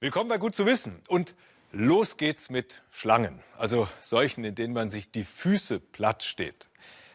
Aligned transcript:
Willkommen 0.00 0.30
bei 0.30 0.38
Gut 0.38 0.54
zu 0.54 0.64
wissen. 0.64 1.02
Und 1.08 1.34
los 1.70 2.16
geht's 2.16 2.48
mit 2.48 2.82
Schlangen, 2.90 3.40
also 3.58 3.88
solchen, 4.00 4.42
in 4.42 4.54
denen 4.54 4.72
man 4.72 4.88
sich 4.88 5.10
die 5.10 5.24
Füße 5.24 5.80
platt 5.80 6.22
steht. 6.22 6.66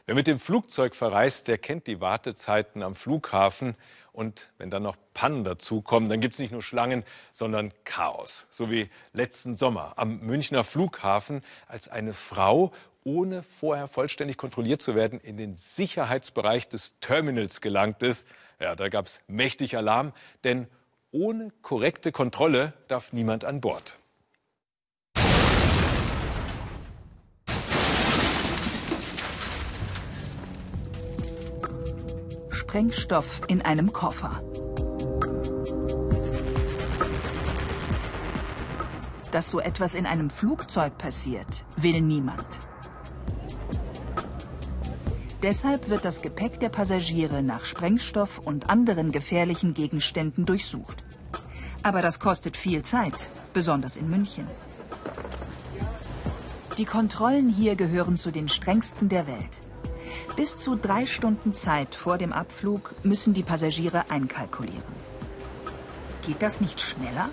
Wer 0.05 0.15
mit 0.15 0.27
dem 0.27 0.37
Flugzeug 0.37 0.95
verreist, 0.95 1.47
der 1.47 1.57
kennt 1.57 1.87
die 1.87 2.01
Wartezeiten 2.01 2.83
am 2.83 2.93
Flughafen. 2.93 3.75
Und 4.11 4.49
wenn 4.57 4.69
dann 4.69 4.83
noch 4.83 4.97
Pannen 5.13 5.43
dazukommen, 5.43 6.09
dann 6.09 6.19
gibt 6.19 6.33
es 6.33 6.39
nicht 6.39 6.51
nur 6.51 6.61
Schlangen, 6.61 7.03
sondern 7.31 7.73
Chaos. 7.83 8.45
So 8.49 8.69
wie 8.69 8.89
letzten 9.13 9.55
Sommer 9.55 9.93
am 9.95 10.19
Münchner 10.19 10.63
Flughafen, 10.63 11.41
als 11.67 11.87
eine 11.87 12.13
Frau 12.13 12.73
ohne 13.03 13.43
vorher 13.43 13.87
vollständig 13.87 14.37
kontrolliert 14.37 14.81
zu 14.81 14.95
werden, 14.95 15.19
in 15.19 15.37
den 15.37 15.55
Sicherheitsbereich 15.57 16.67
des 16.67 16.99
Terminals 16.99 17.61
gelangt 17.61 18.03
ist. 18.03 18.27
Ja, 18.59 18.75
da 18.75 18.89
gab 18.89 19.07
es 19.07 19.21
mächtig 19.27 19.77
Alarm, 19.77 20.13
denn 20.43 20.67
ohne 21.11 21.51
korrekte 21.61 22.11
Kontrolle 22.11 22.73
darf 22.87 23.13
niemand 23.13 23.45
an 23.45 23.61
Bord. 23.61 23.97
Sprengstoff 32.49 33.41
in 33.47 33.61
einem 33.61 33.93
Koffer. 33.93 34.41
Dass 39.31 39.51
so 39.51 39.59
etwas 39.59 39.93
in 39.93 40.07
einem 40.07 40.31
Flugzeug 40.31 40.97
passiert, 40.97 41.65
will 41.75 42.01
niemand. 42.01 42.62
Deshalb 45.43 45.89
wird 45.89 46.05
das 46.05 46.21
Gepäck 46.21 46.61
der 46.61 46.69
Passagiere 46.69 47.43
nach 47.43 47.65
Sprengstoff 47.65 48.39
und 48.39 48.69
anderen 48.69 49.11
gefährlichen 49.11 49.73
Gegenständen 49.73 50.45
durchsucht. 50.45 51.03
Aber 51.83 52.01
das 52.01 52.19
kostet 52.19 52.55
viel 52.55 52.81
Zeit, 52.83 53.29
besonders 53.51 53.97
in 53.97 54.09
München. 54.09 54.47
Die 56.77 56.85
Kontrollen 56.85 57.49
hier 57.49 57.75
gehören 57.75 58.15
zu 58.15 58.31
den 58.31 58.47
strengsten 58.47 59.09
der 59.09 59.27
Welt. 59.27 59.59
Bis 60.37 60.57
zu 60.57 60.77
drei 60.77 61.05
Stunden 61.05 61.53
Zeit 61.53 61.93
vor 61.93 62.17
dem 62.17 62.31
Abflug 62.31 62.95
müssen 63.03 63.33
die 63.33 63.43
Passagiere 63.43 64.09
einkalkulieren. 64.09 64.81
Geht 66.25 66.41
das 66.41 66.61
nicht 66.61 66.79
schneller? 66.79 67.29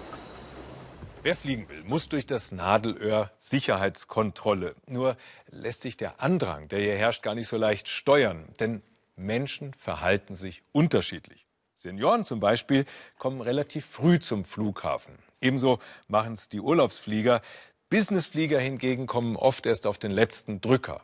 Wer 1.22 1.36
fliegen 1.36 1.68
will, 1.68 1.84
muss 1.84 2.08
durch 2.08 2.24
das 2.24 2.50
Nadelöhr 2.50 3.30
Sicherheitskontrolle. 3.40 4.74
Nur 4.86 5.18
lässt 5.50 5.82
sich 5.82 5.98
der 5.98 6.22
Andrang, 6.22 6.68
der 6.68 6.80
hier 6.80 6.96
herrscht, 6.96 7.22
gar 7.22 7.34
nicht 7.34 7.46
so 7.46 7.58
leicht 7.58 7.88
steuern. 7.88 8.48
Denn 8.58 8.80
Menschen 9.16 9.74
verhalten 9.74 10.34
sich 10.34 10.62
unterschiedlich. 10.72 11.44
Senioren 11.76 12.24
zum 12.24 12.40
Beispiel 12.40 12.86
kommen 13.18 13.42
relativ 13.42 13.84
früh 13.84 14.18
zum 14.18 14.46
Flughafen. 14.46 15.18
Ebenso 15.42 15.78
machen 16.08 16.32
es 16.34 16.48
die 16.48 16.60
Urlaubsflieger. 16.60 17.42
Businessflieger 17.90 18.58
hingegen 18.58 19.06
kommen 19.06 19.36
oft 19.36 19.66
erst 19.66 19.86
auf 19.86 19.98
den 19.98 20.12
letzten 20.12 20.62
Drücker. 20.62 21.02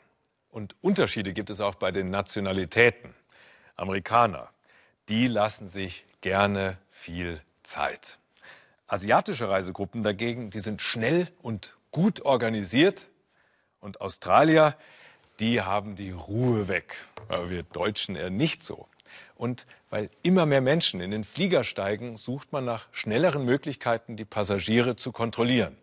Und 0.48 0.76
Unterschiede 0.80 1.34
gibt 1.34 1.50
es 1.50 1.60
auch 1.60 1.74
bei 1.74 1.92
den 1.92 2.08
Nationalitäten. 2.08 3.14
Amerikaner, 3.76 4.48
die 5.10 5.26
lassen 5.26 5.68
sich 5.68 6.06
gerne 6.22 6.78
viel 6.88 7.42
Zeit. 7.62 8.18
Asiatische 8.86 9.48
Reisegruppen 9.48 10.02
dagegen, 10.02 10.50
die 10.50 10.60
sind 10.60 10.80
schnell 10.80 11.28
und 11.42 11.76
gut 11.90 12.24
organisiert. 12.24 13.08
Und 13.80 14.00
Australier, 14.00 14.76
die 15.40 15.60
haben 15.60 15.96
die 15.96 16.10
Ruhe 16.10 16.68
weg. 16.68 16.96
Aber 17.28 17.50
wir 17.50 17.62
Deutschen 17.62 18.16
eher 18.16 18.30
nicht 18.30 18.64
so. 18.64 18.88
Und 19.34 19.66
weil 19.90 20.10
immer 20.22 20.46
mehr 20.46 20.60
Menschen 20.60 21.00
in 21.00 21.10
den 21.10 21.24
Flieger 21.24 21.64
steigen, 21.64 22.16
sucht 22.16 22.52
man 22.52 22.64
nach 22.64 22.86
schnelleren 22.92 23.44
Möglichkeiten, 23.44 24.16
die 24.16 24.24
Passagiere 24.24 24.96
zu 24.96 25.12
kontrollieren. 25.12 25.76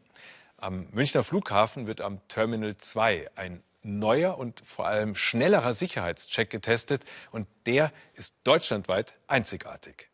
Am 0.57 0.87
Münchner 0.91 1.23
Flughafen 1.23 1.87
wird 1.87 2.01
am 2.01 2.25
Terminal 2.29 2.77
2 2.77 3.31
ein 3.35 3.63
neuer 3.83 4.37
und 4.37 4.61
vor 4.61 4.87
allem 4.87 5.15
schnellerer 5.15 5.73
Sicherheitscheck 5.73 6.49
getestet. 6.49 7.03
Und 7.31 7.47
der 7.65 7.91
ist 8.13 8.33
deutschlandweit 8.43 9.13
einzigartig. 9.27 10.09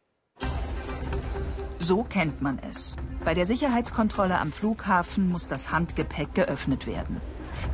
So 1.80 2.04
kennt 2.04 2.42
man 2.42 2.60
es. 2.70 2.98
Bei 3.24 3.34
der 3.34 3.46
Sicherheitskontrolle 3.46 4.38
am 4.38 4.52
Flughafen 4.52 5.30
muss 5.30 5.48
das 5.48 5.72
Handgepäck 5.72 6.36
geöffnet 6.36 6.86
werden. 6.86 7.22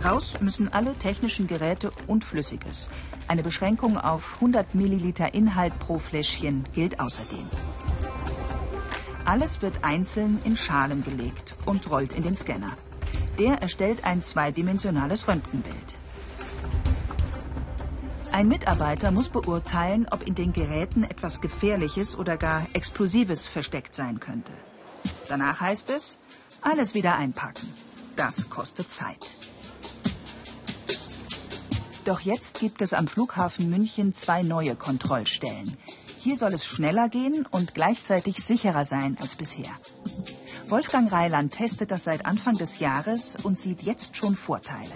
Raus 0.04 0.36
müssen 0.42 0.72
alle 0.72 0.96
technischen 0.96 1.48
Geräte 1.48 1.92
und 2.06 2.24
Flüssiges. 2.24 2.90
Eine 3.28 3.42
Beschränkung 3.42 3.98
auf 3.98 4.36
100 4.36 4.76
Milliliter 4.76 5.34
Inhalt 5.34 5.78
pro 5.80 5.98
Fläschchen 5.98 6.66
gilt 6.74 7.00
außerdem. 7.00 7.48
Alles 9.26 9.64
wird 9.64 9.84
einzeln 9.84 10.40
in 10.44 10.56
Schalen 10.56 11.04
gelegt 11.04 11.56
und 11.66 11.90
rollt 11.90 12.14
in 12.14 12.22
den 12.22 12.36
Scanner. 12.36 12.74
Der 13.40 13.62
erstellt 13.62 14.06
ein 14.06 14.22
zweidimensionales 14.22 15.28
Röntgenbild. 15.28 15.95
Ein 18.36 18.50
Mitarbeiter 18.50 19.12
muss 19.12 19.30
beurteilen, 19.30 20.08
ob 20.12 20.28
in 20.28 20.36
den 20.36 20.52
Geräten 20.52 21.06
etwas 21.06 21.40
Gefährliches 21.40 22.18
oder 22.18 22.36
gar 22.36 22.68
Explosives 22.74 23.48
versteckt 23.48 23.96
sein 23.96 24.20
könnte. 24.20 24.52
Danach 25.30 25.62
heißt 25.62 25.90
es, 25.90 26.18
alles 26.62 26.94
wieder 26.96 27.16
einpacken. 27.16 27.74
Das 28.18 28.50
kostet 28.50 28.92
Zeit. 28.92 29.38
Doch 32.04 32.20
jetzt 32.20 32.60
gibt 32.60 32.82
es 32.82 32.94
am 32.94 33.08
Flughafen 33.08 33.70
München 33.70 34.14
zwei 34.14 34.44
neue 34.44 34.76
Kontrollstellen. 34.76 35.78
Hier 36.20 36.36
soll 36.36 36.54
es 36.54 36.66
schneller 36.66 37.08
gehen 37.08 37.46
und 37.50 37.74
gleichzeitig 37.74 38.44
sicherer 38.44 38.84
sein 38.84 39.18
als 39.22 39.36
bisher. 39.36 39.72
Wolfgang 40.68 41.10
Reiland 41.10 41.54
testet 41.54 41.90
das 41.90 42.04
seit 42.04 42.26
Anfang 42.26 42.56
des 42.56 42.80
Jahres 42.80 43.38
und 43.44 43.58
sieht 43.58 43.84
jetzt 43.84 44.18
schon 44.18 44.36
Vorteile. 44.36 44.92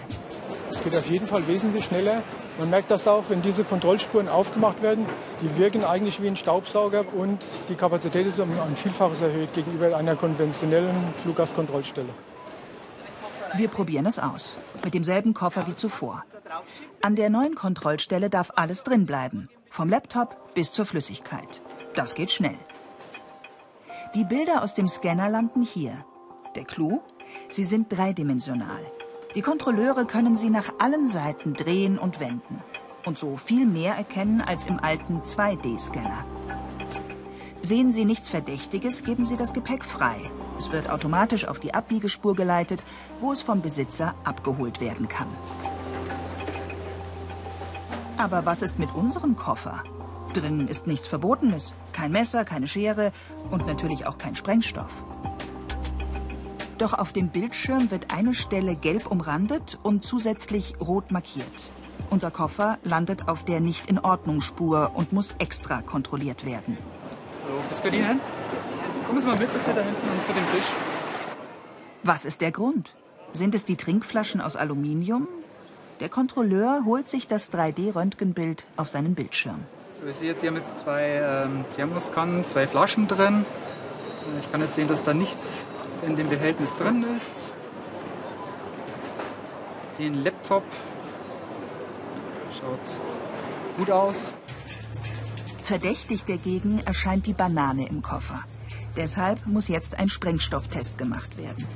Es 0.70 0.84
geht 0.84 0.94
auf 0.94 1.08
jeden 1.08 1.26
Fall 1.26 1.46
wesentlich 1.46 1.86
schneller. 1.86 2.22
Man 2.60 2.68
merkt 2.68 2.90
das 2.90 3.08
auch, 3.08 3.24
wenn 3.30 3.40
diese 3.40 3.64
Kontrollspuren 3.64 4.28
aufgemacht 4.28 4.82
werden. 4.82 5.06
Die 5.40 5.56
wirken 5.56 5.82
eigentlich 5.82 6.20
wie 6.20 6.26
ein 6.26 6.36
Staubsauger 6.36 7.06
und 7.16 7.38
die 7.70 7.74
Kapazität 7.74 8.26
ist 8.26 8.38
um 8.38 8.50
ein 8.60 8.76
Vielfaches 8.76 9.22
erhöht 9.22 9.54
gegenüber 9.54 9.96
einer 9.96 10.14
konventionellen 10.14 10.94
Fluggastkontrollstelle. 11.16 12.10
Wir 13.56 13.68
probieren 13.68 14.04
es 14.04 14.18
aus. 14.18 14.58
Mit 14.84 14.92
demselben 14.92 15.32
Koffer 15.32 15.66
wie 15.68 15.74
zuvor. 15.74 16.22
An 17.00 17.16
der 17.16 17.30
neuen 17.30 17.54
Kontrollstelle 17.54 18.28
darf 18.28 18.52
alles 18.56 18.84
drin 18.84 19.06
bleiben. 19.06 19.48
Vom 19.70 19.88
Laptop 19.88 20.52
bis 20.52 20.70
zur 20.70 20.84
Flüssigkeit. 20.84 21.62
Das 21.94 22.14
geht 22.14 22.30
schnell. 22.30 22.58
Die 24.14 24.24
Bilder 24.24 24.62
aus 24.62 24.74
dem 24.74 24.86
Scanner 24.86 25.30
landen 25.30 25.62
hier. 25.62 26.04
Der 26.56 26.64
Clou? 26.64 27.00
Sie 27.48 27.64
sind 27.64 27.90
dreidimensional. 27.90 28.82
Die 29.36 29.42
Kontrolleure 29.42 30.06
können 30.06 30.34
sie 30.34 30.50
nach 30.50 30.72
allen 30.80 31.06
Seiten 31.06 31.54
drehen 31.54 31.98
und 31.98 32.18
wenden 32.18 32.60
und 33.06 33.16
so 33.16 33.36
viel 33.36 33.64
mehr 33.64 33.94
erkennen 33.94 34.40
als 34.40 34.66
im 34.66 34.80
alten 34.80 35.20
2D-Scanner. 35.20 36.24
Sehen 37.62 37.92
Sie 37.92 38.04
nichts 38.04 38.28
Verdächtiges, 38.28 39.04
geben 39.04 39.26
Sie 39.26 39.36
das 39.36 39.52
Gepäck 39.52 39.84
frei. 39.84 40.16
Es 40.58 40.72
wird 40.72 40.90
automatisch 40.90 41.46
auf 41.46 41.60
die 41.60 41.74
Abbiegespur 41.74 42.34
geleitet, 42.34 42.82
wo 43.20 43.30
es 43.30 43.40
vom 43.40 43.62
Besitzer 43.62 44.14
abgeholt 44.24 44.80
werden 44.80 45.06
kann. 45.08 45.28
Aber 48.16 48.44
was 48.46 48.62
ist 48.62 48.80
mit 48.80 48.92
unserem 48.94 49.36
Koffer? 49.36 49.84
Drinnen 50.32 50.66
ist 50.66 50.88
nichts 50.88 51.06
Verbotenes. 51.06 51.72
Kein 51.92 52.10
Messer, 52.10 52.44
keine 52.44 52.66
Schere 52.66 53.12
und 53.50 53.66
natürlich 53.66 54.06
auch 54.06 54.18
kein 54.18 54.34
Sprengstoff. 54.34 54.92
Doch 56.80 56.94
auf 56.94 57.12
dem 57.12 57.28
Bildschirm 57.28 57.90
wird 57.90 58.10
eine 58.10 58.32
Stelle 58.32 58.74
gelb 58.74 59.10
umrandet 59.10 59.78
und 59.82 60.02
zusätzlich 60.02 60.80
rot 60.80 61.10
markiert. 61.10 61.44
Unser 62.08 62.30
Koffer 62.30 62.78
landet 62.84 63.28
auf 63.28 63.44
der 63.44 63.60
Nicht-in-Ordnung-Spur 63.60 64.92
und 64.94 65.12
muss 65.12 65.34
extra 65.38 65.82
kontrolliert 65.82 66.46
werden. 66.46 66.78
Hallo, 67.44 67.60
bis 67.68 67.92
Ihnen? 67.92 68.18
Kommen 69.06 69.20
Sie 69.20 69.26
mal 69.26 69.36
mit 69.36 69.52
bitte 69.52 69.74
da 69.74 69.82
hinten 69.82 70.24
zu 70.24 70.32
dem 70.32 70.42
Tisch. 70.54 70.70
Was 72.02 72.24
ist 72.24 72.40
der 72.40 72.50
Grund? 72.50 72.94
Sind 73.32 73.54
es 73.54 73.64
die 73.64 73.76
Trinkflaschen 73.76 74.40
aus 74.40 74.56
Aluminium? 74.56 75.28
Der 76.00 76.08
Kontrolleur 76.08 76.86
holt 76.86 77.08
sich 77.08 77.26
das 77.26 77.52
3D-Röntgenbild 77.52 78.64
auf 78.78 78.88
seinen 78.88 79.14
Bildschirm. 79.14 79.64
So, 80.00 80.06
ich 80.06 80.16
sehe 80.16 80.30
jetzt, 80.30 80.40
hier 80.40 80.48
haben 80.48 80.56
jetzt 80.56 80.78
zwei 80.78 81.20
ähm, 81.22 81.66
Thermoskannen, 81.76 82.46
zwei 82.46 82.66
Flaschen 82.66 83.06
drin. 83.06 83.44
Ich 84.40 84.50
kann 84.50 84.62
jetzt 84.62 84.76
sehen, 84.76 84.88
dass 84.88 85.02
da 85.02 85.12
nichts 85.12 85.66
in 86.02 86.16
dem 86.16 86.28
Behältnis 86.28 86.74
drin 86.74 87.04
ist. 87.16 87.54
Den 89.98 90.22
Laptop 90.24 90.64
schaut 92.50 93.00
gut 93.76 93.90
aus. 93.90 94.34
Verdächtig 95.64 96.24
dagegen 96.24 96.80
erscheint 96.84 97.26
die 97.26 97.32
Banane 97.32 97.86
im 97.88 98.02
Koffer. 98.02 98.42
Deshalb 98.96 99.46
muss 99.46 99.68
jetzt 99.68 99.98
ein 99.98 100.08
Sprengstofftest 100.08 100.98
gemacht 100.98 101.38
werden. 101.38 101.66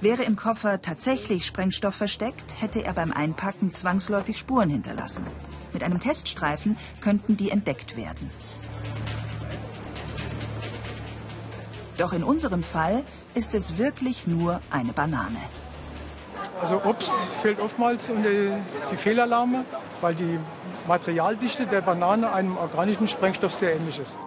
Wäre 0.00 0.22
im 0.22 0.36
Koffer 0.36 0.80
tatsächlich 0.82 1.46
Sprengstoff 1.46 1.94
versteckt, 1.94 2.60
hätte 2.60 2.84
er 2.84 2.92
beim 2.92 3.12
Einpacken 3.12 3.72
zwangsläufig 3.72 4.38
Spuren 4.38 4.70
hinterlassen. 4.70 5.24
Mit 5.72 5.82
einem 5.82 6.00
Teststreifen 6.00 6.76
könnten 7.00 7.36
die 7.36 7.50
entdeckt 7.50 7.96
werden. 7.96 8.30
Doch 12.00 12.14
in 12.14 12.24
unserem 12.24 12.62
Fall 12.62 13.04
ist 13.34 13.54
es 13.54 13.76
wirklich 13.76 14.26
nur 14.26 14.62
eine 14.70 14.92
Banane. 14.92 15.36
Also 16.62 16.80
Obst 16.84 17.12
fällt 17.42 17.60
oftmals 17.60 18.08
unter 18.08 18.30
die 18.90 18.96
Fehlalarme, 18.96 19.66
weil 20.00 20.14
die 20.14 20.38
Materialdichte 20.88 21.66
der 21.66 21.82
Banane 21.82 22.32
einem 22.32 22.56
organischen 22.56 23.06
Sprengstoff 23.06 23.52
sehr 23.52 23.76
ähnlich 23.76 23.98
ist. 23.98 24.18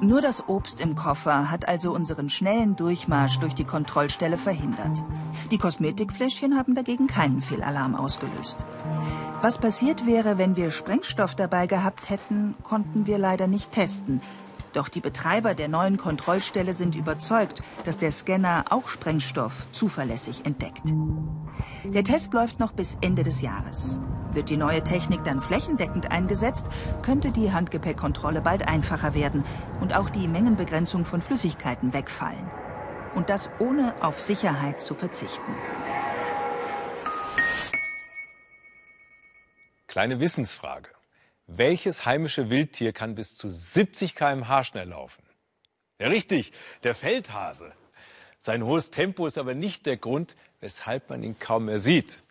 Nur 0.00 0.20
das 0.20 0.48
Obst 0.48 0.80
im 0.80 0.94
Koffer 0.94 1.50
hat 1.50 1.66
also 1.66 1.92
unseren 1.92 2.30
schnellen 2.30 2.76
Durchmarsch 2.76 3.40
durch 3.40 3.54
die 3.56 3.64
Kontrollstelle 3.64 4.38
verhindert. 4.38 5.02
Die 5.50 5.58
Kosmetikfläschchen 5.58 6.56
haben 6.56 6.76
dagegen 6.76 7.08
keinen 7.08 7.42
Fehlalarm 7.42 7.96
ausgelöst. 7.96 8.64
Was 9.42 9.58
passiert 9.58 10.06
wäre, 10.06 10.38
wenn 10.38 10.54
wir 10.54 10.70
Sprengstoff 10.70 11.34
dabei 11.34 11.66
gehabt 11.66 12.08
hätten, 12.08 12.54
konnten 12.62 13.06
wir 13.08 13.18
leider 13.18 13.48
nicht 13.48 13.72
testen. 13.72 14.20
Doch 14.72 14.88
die 14.88 15.00
Betreiber 15.00 15.54
der 15.54 15.68
neuen 15.68 15.96
Kontrollstelle 15.96 16.74
sind 16.74 16.94
überzeugt, 16.94 17.62
dass 17.84 17.98
der 17.98 18.12
Scanner 18.12 18.66
auch 18.70 18.88
Sprengstoff 18.88 19.66
zuverlässig 19.72 20.46
entdeckt. 20.46 20.82
Der 21.84 22.04
Test 22.04 22.34
läuft 22.34 22.60
noch 22.60 22.72
bis 22.72 22.96
Ende 23.00 23.24
des 23.24 23.40
Jahres. 23.40 23.98
Wird 24.32 24.48
die 24.48 24.56
neue 24.56 24.84
Technik 24.84 25.24
dann 25.24 25.40
flächendeckend 25.40 26.12
eingesetzt, 26.12 26.66
könnte 27.02 27.32
die 27.32 27.52
Handgepäckkontrolle 27.52 28.40
bald 28.40 28.68
einfacher 28.68 29.14
werden 29.14 29.44
und 29.80 29.94
auch 29.96 30.08
die 30.08 30.28
Mengenbegrenzung 30.28 31.04
von 31.04 31.20
Flüssigkeiten 31.20 31.92
wegfallen. 31.92 32.46
Und 33.16 33.28
das 33.28 33.50
ohne 33.58 33.94
auf 34.00 34.20
Sicherheit 34.20 34.80
zu 34.80 34.94
verzichten. 34.94 35.52
Kleine 39.88 40.20
Wissensfrage. 40.20 40.90
Welches 41.52 42.04
heimische 42.04 42.48
Wildtier 42.48 42.92
kann 42.92 43.16
bis 43.16 43.36
zu 43.36 43.50
70 43.50 44.14
km/h 44.14 44.62
schnell 44.62 44.88
laufen? 44.88 45.24
Ja, 45.98 46.06
richtig, 46.06 46.52
der 46.84 46.94
Feldhase. 46.94 47.72
Sein 48.38 48.64
hohes 48.64 48.90
Tempo 48.90 49.26
ist 49.26 49.36
aber 49.36 49.54
nicht 49.54 49.84
der 49.84 49.96
Grund, 49.96 50.36
weshalb 50.60 51.10
man 51.10 51.24
ihn 51.24 51.40
kaum 51.40 51.64
mehr 51.64 51.80
sieht. 51.80 52.22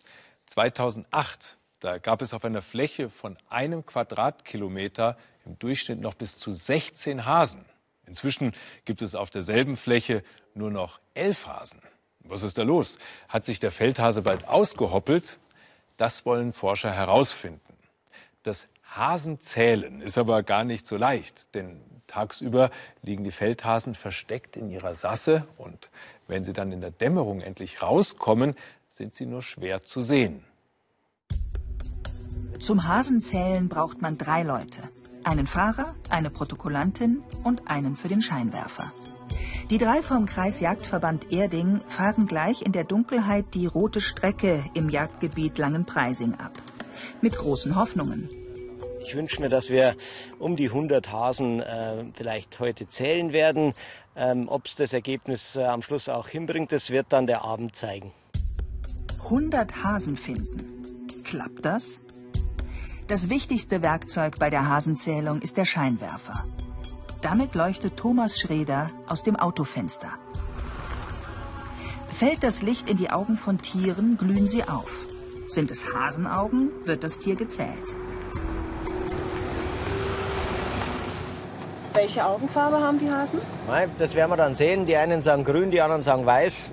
2008, 0.45 1.57
da 1.81 1.97
gab 1.97 2.21
es 2.21 2.33
auf 2.33 2.45
einer 2.45 2.61
Fläche 2.61 3.09
von 3.09 3.37
einem 3.49 3.85
Quadratkilometer 3.85 5.17
im 5.45 5.59
Durchschnitt 5.59 5.99
noch 5.99 6.13
bis 6.13 6.37
zu 6.37 6.53
16 6.53 7.25
Hasen. 7.25 7.65
Inzwischen 8.07 8.53
gibt 8.85 9.01
es 9.01 9.15
auf 9.15 9.29
derselben 9.29 9.75
Fläche 9.75 10.23
nur 10.53 10.71
noch 10.71 11.01
elf 11.13 11.45
Hasen. 11.45 11.81
Was 12.21 12.43
ist 12.43 12.57
da 12.57 12.63
los? 12.63 12.97
Hat 13.27 13.43
sich 13.43 13.59
der 13.59 13.73
Feldhase 13.73 14.21
bald 14.21 14.47
ausgehoppelt? 14.47 15.39
Das 15.97 16.25
wollen 16.25 16.53
Forscher 16.53 16.93
herausfinden. 16.93 17.75
Das 18.43 18.67
Hasenzählen 18.91 20.01
ist 20.01 20.17
aber 20.17 20.43
gar 20.43 20.63
nicht 20.63 20.87
so 20.87 20.97
leicht, 20.97 21.53
denn 21.53 21.81
tagsüber 22.07 22.71
liegen 23.03 23.23
die 23.23 23.31
Feldhasen 23.31 23.93
versteckt 23.93 24.57
in 24.57 24.69
ihrer 24.69 24.95
Sasse 24.95 25.47
und 25.57 25.89
wenn 26.27 26.43
sie 26.43 26.53
dann 26.53 26.71
in 26.71 26.81
der 26.81 26.91
Dämmerung 26.91 27.41
endlich 27.41 27.81
rauskommen, 27.81 28.55
sind 28.89 29.15
sie 29.15 29.25
nur 29.25 29.43
schwer 29.43 29.83
zu 29.83 30.01
sehen. 30.01 30.43
Zum 32.59 32.87
Hasenzählen 32.87 33.69
braucht 33.69 34.01
man 34.01 34.17
drei 34.17 34.43
Leute. 34.43 34.81
Einen 35.23 35.47
Fahrer, 35.47 35.95
eine 36.09 36.29
Protokollantin 36.29 37.23
und 37.43 37.67
einen 37.67 37.95
für 37.95 38.07
den 38.07 38.21
Scheinwerfer. 38.21 38.91
Die 39.69 39.77
drei 39.77 40.01
vom 40.01 40.25
Kreisjagdverband 40.25 41.31
Erding 41.31 41.79
fahren 41.87 42.25
gleich 42.25 42.63
in 42.63 42.71
der 42.71 42.83
Dunkelheit 42.85 43.53
die 43.53 43.67
rote 43.67 44.01
Strecke 44.01 44.63
im 44.73 44.89
Jagdgebiet 44.89 45.57
Langenpreising 45.57 46.33
ab. 46.35 46.53
Mit 47.21 47.35
großen 47.35 47.75
Hoffnungen. 47.75 48.29
Ich 49.09 49.15
wünsche 49.15 49.41
mir, 49.41 49.49
dass 49.49 49.71
wir 49.71 49.95
um 50.37 50.55
die 50.55 50.67
100 50.67 51.11
Hasen 51.11 51.61
äh, 51.61 52.05
vielleicht 52.13 52.59
heute 52.59 52.87
zählen 52.87 53.33
werden. 53.33 53.73
Ähm, 54.15 54.47
Ob 54.47 54.67
es 54.67 54.75
das 54.75 54.93
Ergebnis 54.93 55.55
äh, 55.55 55.63
am 55.63 55.81
Schluss 55.81 56.09
auch 56.09 56.27
hinbringt, 56.27 56.71
das 56.71 56.91
wird 56.91 57.07
dann 57.09 57.25
der 57.25 57.43
Abend 57.43 57.75
zeigen. 57.75 58.11
100 59.23 59.83
Hasen 59.83 60.15
finden. 60.15 61.07
Klappt 61.23 61.65
das? 61.65 61.97
Das 63.07 63.31
wichtigste 63.31 63.81
Werkzeug 63.81 64.37
bei 64.37 64.51
der 64.51 64.69
Hasenzählung 64.69 65.41
ist 65.41 65.57
der 65.57 65.65
Scheinwerfer. 65.65 66.45
Damit 67.23 67.55
leuchtet 67.55 67.97
Thomas 67.97 68.39
Schreder 68.39 68.91
aus 69.07 69.23
dem 69.23 69.37
Autofenster. 69.37 70.19
Fällt 72.11 72.43
das 72.43 72.61
Licht 72.61 72.87
in 72.87 72.97
die 72.97 73.09
Augen 73.09 73.37
von 73.37 73.57
Tieren, 73.57 74.17
glühen 74.17 74.47
sie 74.47 74.65
auf. 74.65 75.07
Sind 75.47 75.71
es 75.71 75.95
Hasenaugen, 75.95 76.69
wird 76.85 77.03
das 77.03 77.17
Tier 77.17 77.35
gezählt. 77.35 77.95
Welche 81.93 82.25
Augenfarbe 82.25 82.79
haben 82.79 82.99
die 82.99 83.09
Hasen? 83.09 83.39
Das 83.97 84.15
werden 84.15 84.31
wir 84.31 84.37
dann 84.37 84.55
sehen. 84.55 84.85
Die 84.85 84.95
einen 84.95 85.21
sagen 85.21 85.43
grün, 85.43 85.71
die 85.71 85.81
anderen 85.81 86.01
sagen 86.01 86.25
weiß. 86.25 86.71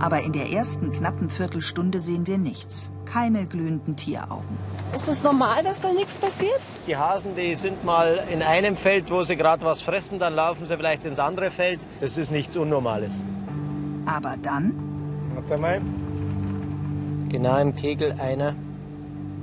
Aber 0.00 0.20
in 0.20 0.32
der 0.32 0.50
ersten 0.50 0.92
knappen 0.92 1.28
Viertelstunde 1.28 1.98
sehen 1.98 2.26
wir 2.26 2.38
nichts. 2.38 2.90
Keine 3.04 3.46
glühenden 3.46 3.96
Tieraugen. 3.96 4.56
Ist 4.94 5.08
es 5.08 5.22
normal, 5.22 5.62
dass 5.64 5.80
da 5.80 5.92
nichts 5.92 6.16
passiert? 6.16 6.60
Die 6.86 6.96
Hasen, 6.96 7.34
die 7.34 7.54
sind 7.56 7.84
mal 7.84 8.22
in 8.30 8.42
einem 8.42 8.76
Feld, 8.76 9.10
wo 9.10 9.22
sie 9.22 9.36
gerade 9.36 9.64
was 9.64 9.82
fressen, 9.82 10.18
dann 10.18 10.34
laufen 10.34 10.66
sie 10.66 10.76
vielleicht 10.76 11.04
ins 11.04 11.18
andere 11.18 11.50
Feld. 11.50 11.80
Das 12.00 12.16
ist 12.16 12.30
nichts 12.30 12.56
Unnormales. 12.56 13.22
Aber 14.06 14.36
dann? 14.40 14.72
Warte 15.34 15.60
mal. 15.60 15.80
Genau 17.28 17.58
im 17.58 17.74
Kegel 17.74 18.14
einer 18.20 18.54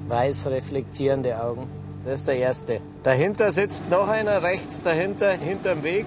weiß 0.08 0.48
reflektierende 0.48 1.42
Augen. 1.42 1.68
Das 2.06 2.20
ist 2.20 2.28
der 2.28 2.38
erste. 2.38 2.82
Dahinter 3.02 3.52
sitzt 3.52 3.90
noch 3.90 4.08
einer, 4.08 4.44
rechts 4.44 4.84
dahinter, 4.84 5.32
hinterm 5.32 5.84
Weg. 5.84 6.06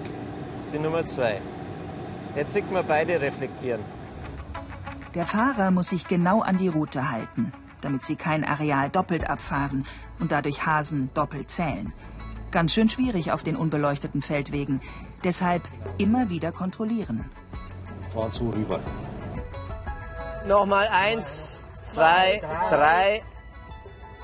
Das 0.55 0.67
ist 0.67 0.73
die 0.73 0.79
Nummer 0.79 1.05
zwei. 1.05 1.41
Jetzt 2.35 2.53
sieht 2.53 2.71
man 2.71 2.87
beide 2.87 3.19
reflektieren. 3.19 3.81
Der 5.13 5.25
Fahrer 5.25 5.71
muss 5.71 5.89
sich 5.89 6.07
genau 6.07 6.41
an 6.41 6.57
die 6.57 6.69
Route 6.69 7.11
halten, 7.11 7.51
damit 7.81 8.05
sie 8.05 8.15
kein 8.15 8.45
Areal 8.45 8.89
doppelt 8.89 9.29
abfahren 9.29 9.85
und 10.19 10.31
dadurch 10.31 10.65
Hasen 10.65 11.09
doppelt 11.13 11.51
zählen. 11.51 11.91
Ganz 12.51 12.73
schön 12.73 12.87
schwierig 12.87 13.33
auf 13.33 13.43
den 13.43 13.57
unbeleuchteten 13.57 14.21
Feldwegen. 14.21 14.79
Deshalb 15.25 15.63
immer 15.97 16.29
wieder 16.29 16.53
kontrollieren. 16.53 17.25
Fahren 18.13 18.31
so 18.31 18.49
rüber. 18.49 18.79
Nochmal 20.47 20.87
eins, 20.91 21.67
zwei, 21.75 22.41
drei. 22.69 23.21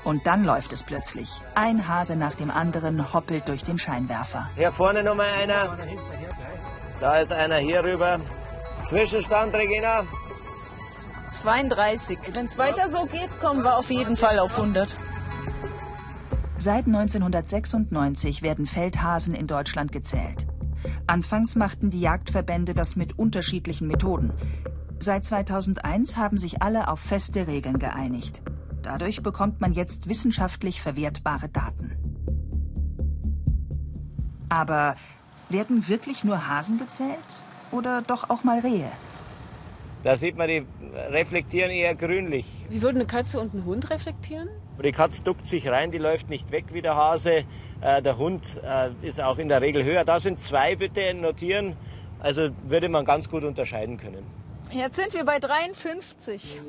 Und 0.06 0.28
dann 0.28 0.44
läuft 0.44 0.72
es 0.72 0.84
plötzlich. 0.84 1.28
Ein 1.56 1.88
Hase 1.88 2.14
nach 2.14 2.36
dem 2.36 2.48
anderen 2.48 3.12
hoppelt 3.12 3.48
durch 3.48 3.64
den 3.64 3.76
Scheinwerfer. 3.76 4.48
Hier 4.54 4.70
vorne 4.70 5.02
nochmal 5.02 5.26
einer. 5.42 5.76
Da 7.00 7.16
ist 7.16 7.32
einer 7.32 7.56
hier 7.56 7.82
rüber. 7.82 8.20
Zwischenstand, 8.84 9.52
Regina. 9.56 10.04
32. 11.32 12.20
Wenn 12.32 12.46
es 12.46 12.56
weiter 12.56 12.88
so 12.88 13.06
geht, 13.06 13.40
kommen 13.40 13.64
wir 13.64 13.76
auf 13.76 13.90
jeden 13.90 14.16
Fall 14.16 14.38
auf 14.38 14.56
100. 14.56 14.94
Seit 16.56 16.86
1996 16.86 18.42
werden 18.42 18.66
Feldhasen 18.66 19.34
in 19.34 19.48
Deutschland 19.48 19.90
gezählt. 19.90 20.46
Anfangs 21.08 21.56
machten 21.56 21.90
die 21.90 22.00
Jagdverbände 22.00 22.74
das 22.74 22.94
mit 22.94 23.18
unterschiedlichen 23.18 23.88
Methoden. 23.88 24.32
Seit 25.00 25.24
2001 25.24 26.16
haben 26.16 26.38
sich 26.38 26.62
alle 26.62 26.86
auf 26.86 27.00
feste 27.00 27.48
Regeln 27.48 27.80
geeinigt. 27.80 28.40
Dadurch 28.86 29.20
bekommt 29.20 29.60
man 29.60 29.72
jetzt 29.72 30.08
wissenschaftlich 30.08 30.80
verwertbare 30.80 31.48
Daten. 31.48 31.96
Aber 34.48 34.94
werden 35.48 35.88
wirklich 35.88 36.22
nur 36.22 36.48
Hasen 36.48 36.78
gezählt? 36.78 37.42
Oder 37.72 38.02
doch 38.02 38.30
auch 38.30 38.44
mal 38.44 38.60
Rehe? 38.60 38.88
Da 40.04 40.16
sieht 40.16 40.36
man, 40.36 40.46
die 40.46 40.64
reflektieren 41.10 41.72
eher 41.72 41.96
grünlich. 41.96 42.46
Wie 42.68 42.80
würde 42.80 43.00
eine 43.00 43.06
Katze 43.06 43.40
und 43.40 43.54
ein 43.54 43.64
Hund 43.64 43.90
reflektieren? 43.90 44.48
Die 44.80 44.92
Katze 44.92 45.24
duckt 45.24 45.48
sich 45.48 45.66
rein, 45.66 45.90
die 45.90 45.98
läuft 45.98 46.30
nicht 46.30 46.52
weg 46.52 46.66
wie 46.70 46.80
der 46.80 46.94
Hase. 46.94 47.42
Äh, 47.80 48.02
der 48.02 48.18
Hund 48.18 48.60
äh, 48.62 48.90
ist 49.02 49.20
auch 49.20 49.38
in 49.38 49.48
der 49.48 49.62
Regel 49.62 49.82
höher. 49.82 50.04
Da 50.04 50.20
sind 50.20 50.38
zwei 50.38 50.76
bitte 50.76 51.12
notieren. 51.12 51.76
Also 52.20 52.50
würde 52.68 52.88
man 52.88 53.04
ganz 53.04 53.28
gut 53.28 53.42
unterscheiden 53.42 53.96
können. 53.96 54.24
Jetzt 54.70 54.96
sind 54.96 55.12
wir 55.12 55.24
bei 55.24 55.40
53. 55.40 56.60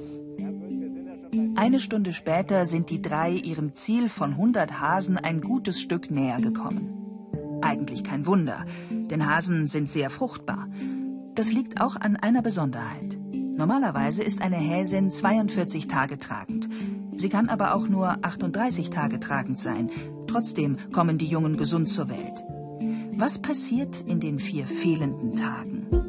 Eine 1.57 1.79
Stunde 1.79 2.13
später 2.13 2.67
sind 2.67 2.91
die 2.91 3.01
drei 3.01 3.31
ihrem 3.31 3.73
Ziel 3.73 4.09
von 4.09 4.33
100 4.33 4.79
Hasen 4.79 5.17
ein 5.17 5.41
gutes 5.41 5.81
Stück 5.81 6.11
näher 6.11 6.39
gekommen. 6.39 6.93
Eigentlich 7.63 8.03
kein 8.03 8.27
Wunder, 8.27 8.63
denn 8.91 9.27
Hasen 9.27 9.65
sind 9.65 9.89
sehr 9.89 10.11
fruchtbar. 10.11 10.67
Das 11.33 11.51
liegt 11.51 11.81
auch 11.81 11.95
an 11.95 12.15
einer 12.15 12.43
Besonderheit. 12.43 13.17
Normalerweise 13.33 14.21
ist 14.21 14.39
eine 14.39 14.57
Häsin 14.57 15.09
42 15.09 15.87
Tage 15.87 16.19
tragend. 16.19 16.69
Sie 17.15 17.29
kann 17.29 17.49
aber 17.49 17.73
auch 17.73 17.87
nur 17.87 18.23
38 18.23 18.91
Tage 18.91 19.19
tragend 19.19 19.59
sein. 19.59 19.89
Trotzdem 20.27 20.77
kommen 20.93 21.17
die 21.17 21.25
Jungen 21.25 21.57
gesund 21.57 21.89
zur 21.89 22.07
Welt. 22.07 22.43
Was 23.17 23.39
passiert 23.39 24.01
in 24.01 24.19
den 24.19 24.37
vier 24.37 24.67
fehlenden 24.67 25.33
Tagen? 25.33 26.06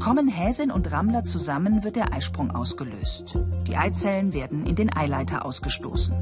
Kommen 0.00 0.28
Häsin 0.28 0.70
und 0.70 0.90
Rammler 0.90 1.24
zusammen, 1.24 1.84
wird 1.84 1.94
der 1.94 2.14
Eisprung 2.14 2.50
ausgelöst. 2.50 3.38
Die 3.66 3.76
Eizellen 3.76 4.32
werden 4.32 4.64
in 4.64 4.74
den 4.74 4.96
Eileiter 4.96 5.44
ausgestoßen. 5.44 6.14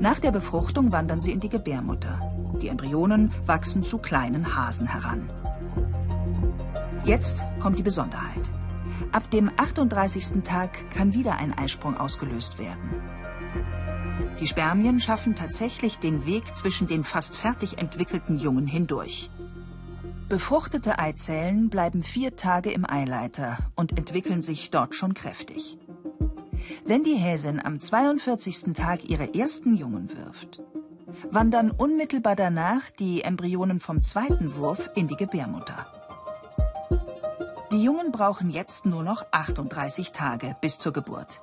Nach 0.00 0.20
der 0.20 0.30
Befruchtung 0.30 0.92
wandern 0.92 1.22
sie 1.22 1.32
in 1.32 1.40
die 1.40 1.48
Gebärmutter. 1.48 2.20
Die 2.60 2.68
Embryonen 2.68 3.32
wachsen 3.46 3.84
zu 3.84 3.96
kleinen 3.96 4.54
Hasen 4.54 4.86
heran. 4.86 5.30
Jetzt 7.06 7.42
kommt 7.58 7.78
die 7.78 7.82
Besonderheit. 7.82 8.44
Ab 9.10 9.30
dem 9.30 9.50
38. 9.56 10.42
Tag 10.44 10.90
kann 10.90 11.14
wieder 11.14 11.36
ein 11.36 11.56
Eisprung 11.56 11.96
ausgelöst 11.96 12.58
werden. 12.58 13.00
Die 14.40 14.46
Spermien 14.46 15.00
schaffen 15.00 15.34
tatsächlich 15.34 15.98
den 15.98 16.26
Weg 16.26 16.54
zwischen 16.54 16.86
den 16.86 17.02
fast 17.02 17.34
fertig 17.34 17.78
entwickelten 17.78 18.38
Jungen 18.38 18.66
hindurch. 18.66 19.30
Befruchtete 20.28 20.98
Eizellen 20.98 21.68
bleiben 21.68 22.02
vier 22.02 22.34
Tage 22.34 22.70
im 22.70 22.88
Eileiter 22.88 23.58
und 23.76 23.96
entwickeln 23.98 24.40
sich 24.40 24.70
dort 24.70 24.94
schon 24.94 25.12
kräftig. 25.12 25.76
Wenn 26.86 27.04
die 27.04 27.14
Häsin 27.14 27.60
am 27.64 27.78
42. 27.78 28.74
Tag 28.74 29.04
ihre 29.04 29.34
ersten 29.34 29.76
Jungen 29.76 30.08
wirft, 30.16 30.62
wandern 31.30 31.70
unmittelbar 31.70 32.36
danach 32.36 32.88
die 32.98 33.22
Embryonen 33.22 33.80
vom 33.80 34.00
zweiten 34.00 34.56
Wurf 34.56 34.90
in 34.94 35.08
die 35.08 35.16
Gebärmutter. 35.16 35.86
Die 37.70 37.82
Jungen 37.82 38.10
brauchen 38.10 38.50
jetzt 38.50 38.86
nur 38.86 39.02
noch 39.02 39.26
38 39.30 40.12
Tage 40.12 40.56
bis 40.62 40.78
zur 40.78 40.94
Geburt. 40.94 41.42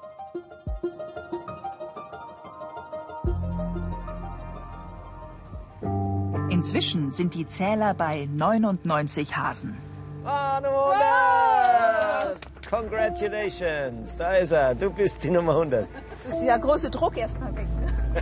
Inzwischen 6.61 7.11
sind 7.11 7.33
die 7.33 7.47
Zähler 7.47 7.95
bei 7.95 8.29
99 8.31 9.35
Hasen. 9.35 9.75
100! 10.23 12.37
Congratulations, 12.69 14.15
da 14.15 14.33
ist 14.33 14.51
er. 14.51 14.75
Du 14.75 14.91
bist 14.91 15.23
die 15.23 15.31
Nummer 15.31 15.53
100. 15.53 15.87
Das 16.23 16.37
ist 16.37 16.45
ja 16.45 16.57
große 16.57 16.91
Druck 16.91 17.17
erstmal 17.17 17.55
weg. 17.55 17.65
Ne? 17.79 18.21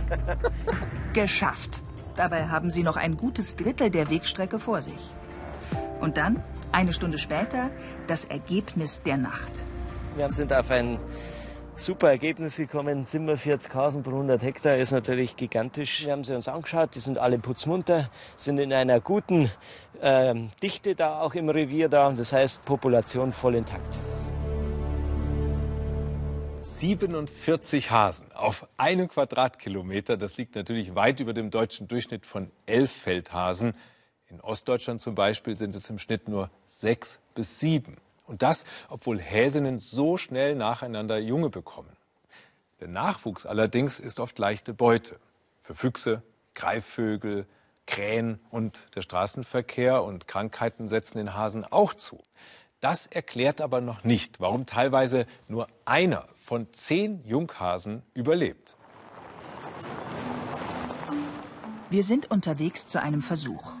Geschafft. 1.12 1.82
Dabei 2.16 2.48
haben 2.48 2.70
sie 2.70 2.82
noch 2.82 2.96
ein 2.96 3.18
gutes 3.18 3.56
Drittel 3.56 3.90
der 3.90 4.08
Wegstrecke 4.08 4.58
vor 4.58 4.80
sich. 4.80 5.10
Und 6.00 6.16
dann, 6.16 6.42
eine 6.72 6.94
Stunde 6.94 7.18
später, 7.18 7.68
das 8.06 8.24
Ergebnis 8.24 9.02
der 9.02 9.18
Nacht. 9.18 9.52
Wir 10.16 10.30
sind 10.30 10.54
auf 10.54 10.70
ein 10.70 10.98
super 11.80 12.10
Ergebnis 12.10 12.56
gekommen. 12.56 13.04
47 13.04 13.74
Hasen 13.74 14.02
pro 14.02 14.10
100 14.10 14.42
Hektar 14.42 14.76
ist 14.76 14.90
natürlich 14.90 15.36
gigantisch. 15.36 16.04
Wir 16.04 16.12
haben 16.12 16.24
sie 16.24 16.34
uns 16.34 16.46
angeschaut, 16.46 16.94
die 16.94 17.00
sind 17.00 17.18
alle 17.18 17.38
putzmunter, 17.38 18.10
sind 18.36 18.58
in 18.58 18.72
einer 18.72 19.00
guten 19.00 19.50
ähm, 20.02 20.50
Dichte 20.62 20.94
da 20.94 21.20
auch 21.20 21.34
im 21.34 21.48
Revier 21.48 21.88
da. 21.88 22.12
Das 22.12 22.32
heißt, 22.32 22.64
Population 22.64 23.32
voll 23.32 23.54
intakt. 23.54 23.98
47 26.62 27.90
Hasen 27.90 28.32
auf 28.32 28.66
einem 28.76 29.08
Quadratkilometer, 29.08 30.16
das 30.16 30.38
liegt 30.38 30.54
natürlich 30.54 30.94
weit 30.94 31.20
über 31.20 31.34
dem 31.34 31.50
deutschen 31.50 31.88
Durchschnitt 31.88 32.24
von 32.26 32.50
elf 32.66 32.90
Feldhasen. 32.90 33.74
In 34.28 34.40
Ostdeutschland 34.40 35.00
zum 35.00 35.14
Beispiel 35.14 35.56
sind 35.56 35.74
es 35.74 35.90
im 35.90 35.98
Schnitt 35.98 36.28
nur 36.28 36.50
sechs 36.66 37.20
bis 37.34 37.60
sieben. 37.60 37.96
Und 38.30 38.42
das, 38.42 38.64
obwohl 38.88 39.20
Häsinnen 39.20 39.80
so 39.80 40.16
schnell 40.16 40.54
nacheinander 40.54 41.18
Junge 41.18 41.50
bekommen. 41.50 41.90
Der 42.78 42.86
Nachwuchs 42.86 43.44
allerdings 43.44 43.98
ist 43.98 44.20
oft 44.20 44.38
leichte 44.38 44.72
Beute. 44.72 45.18
Für 45.60 45.74
Füchse, 45.74 46.22
Greifvögel, 46.54 47.44
Krähen 47.86 48.38
und 48.50 48.86
der 48.94 49.02
Straßenverkehr 49.02 50.04
und 50.04 50.28
Krankheiten 50.28 50.86
setzen 50.86 51.18
den 51.18 51.34
Hasen 51.34 51.64
auch 51.64 51.92
zu. 51.92 52.22
Das 52.78 53.08
erklärt 53.08 53.60
aber 53.60 53.80
noch 53.80 54.04
nicht, 54.04 54.38
warum 54.38 54.64
teilweise 54.64 55.26
nur 55.48 55.66
einer 55.84 56.28
von 56.36 56.72
zehn 56.72 57.24
Junghasen 57.26 58.04
überlebt. 58.14 58.76
Wir 61.90 62.04
sind 62.04 62.30
unterwegs 62.30 62.86
zu 62.86 63.02
einem 63.02 63.22
Versuch. 63.22 63.72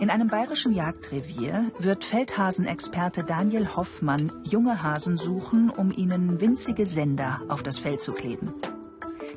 In 0.00 0.10
einem 0.10 0.28
bayerischen 0.28 0.74
Jagdrevier 0.74 1.72
wird 1.80 2.04
Feldhasenexperte 2.04 3.24
Daniel 3.24 3.74
Hoffmann 3.74 4.30
junge 4.44 4.80
Hasen 4.80 5.18
suchen, 5.18 5.70
um 5.70 5.90
ihnen 5.90 6.40
winzige 6.40 6.86
Sender 6.86 7.40
auf 7.48 7.64
das 7.64 7.78
Feld 7.78 8.00
zu 8.00 8.12
kleben. 8.12 8.54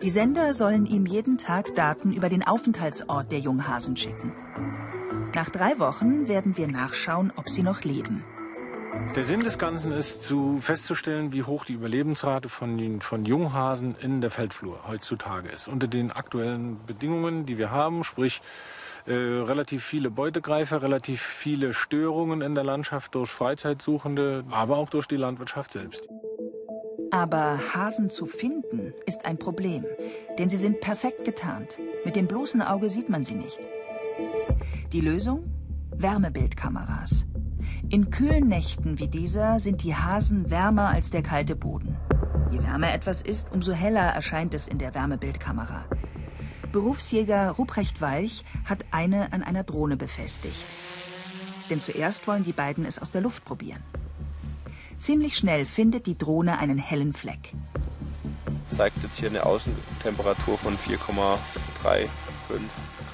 Die 0.04 0.12
Sender 0.12 0.54
sollen 0.54 0.86
ihm 0.86 1.08
jeden 1.08 1.40
Tag 1.40 1.74
Daten 1.74 2.14
über 2.14 2.30
den 2.30 2.46
Aufenthaltsort 2.46 3.32
der 3.32 3.40
Junghasen 3.40 3.98
schicken. 3.98 4.34
Nach 5.34 5.50
drei 5.50 5.80
Wochen 5.80 6.28
werden 6.28 6.58
wir 6.58 6.68
nachschauen, 6.68 7.34
ob 7.36 7.50
sie 7.50 7.64
noch 7.64 7.82
leben. 7.82 8.24
Der 9.16 9.24
Sinn 9.24 9.40
des 9.40 9.58
Ganzen 9.58 9.92
ist, 9.92 10.24
zu 10.24 10.60
festzustellen, 10.62 11.34
wie 11.34 11.44
hoch 11.44 11.66
die 11.66 11.74
Überlebensrate 11.74 12.50
von, 12.50 13.02
von 13.02 13.26
Junghasen 13.26 13.96
in 14.00 14.22
der 14.22 14.30
Feldflur 14.30 14.88
heutzutage 14.88 15.50
ist. 15.50 15.68
Unter 15.68 15.88
den 15.88 16.12
aktuellen 16.12 16.78
Bedingungen, 16.86 17.48
die 17.48 17.58
wir 17.58 17.72
haben, 17.72 18.04
sprich 18.04 18.42
äh, 19.06 19.14
relativ 19.14 19.84
viele 19.84 20.12
Beutegreifer, 20.12 20.82
relativ 20.82 21.22
viele 21.22 21.74
Störungen 21.74 22.42
in 22.42 22.56
der 22.56 22.64
Landschaft 22.64 23.16
durch 23.16 23.30
Freizeitsuchende, 23.30 24.44
aber 24.50 24.78
auch 24.78 24.90
durch 24.90 25.08
die 25.08 25.18
Landwirtschaft 25.18 25.72
selbst. 25.72 26.08
Aber 27.12 27.60
Hasen 27.74 28.10
zu 28.10 28.26
finden 28.26 28.94
ist 29.06 29.26
ein 29.26 29.38
Problem, 29.38 29.86
denn 30.40 30.50
sie 30.50 30.58
sind 30.58 30.80
perfekt 30.80 31.26
getarnt. 31.26 31.78
Mit 32.06 32.16
dem 32.16 32.28
bloßen 32.28 32.62
Auge 32.62 32.90
sieht 32.90 33.10
man 33.10 33.26
sie 33.26 33.36
nicht. 33.36 33.60
Die 34.94 35.02
Lösung? 35.02 35.44
Wärmebildkameras. 35.94 37.26
In 37.90 38.10
kühlen 38.10 38.48
Nächten 38.48 39.00
wie 39.00 39.08
dieser 39.08 39.60
sind 39.60 39.84
die 39.84 39.96
Hasen 39.96 40.50
wärmer 40.50 40.90
als 40.90 41.10
der 41.10 41.22
kalte 41.22 41.56
Boden. 41.58 41.98
Je 42.50 42.64
wärmer 42.64 42.94
etwas 42.94 43.22
ist, 43.22 43.52
umso 43.52 43.74
heller 43.74 44.14
erscheint 44.14 44.54
es 44.54 44.68
in 44.68 44.78
der 44.78 44.96
Wärmebildkamera. 44.96 45.86
Berufsjäger 46.72 47.52
Ruprecht 47.52 48.00
Walch 48.00 48.46
hat 48.66 48.86
eine 48.92 49.34
an 49.34 49.44
einer 49.44 49.64
Drohne 49.64 49.98
befestigt. 49.98 50.64
Denn 51.70 51.82
zuerst 51.82 52.28
wollen 52.28 52.46
die 52.46 52.54
beiden 52.54 52.86
es 52.86 53.00
aus 53.00 53.12
der 53.12 53.22
Luft 53.22 53.44
probieren. 53.44 53.84
Ziemlich 55.00 55.36
schnell 55.36 55.66
findet 55.66 56.06
die 56.06 56.18
Drohne 56.18 56.60
einen 56.60 56.78
hellen 56.78 57.14
Fleck. 57.14 57.54
Zeigt 58.76 59.04
jetzt 59.04 59.20
hier 59.20 59.30
eine 59.30 59.46
Außentemperatur 59.46 60.58
von 60.58 60.78
4,35 60.78 62.08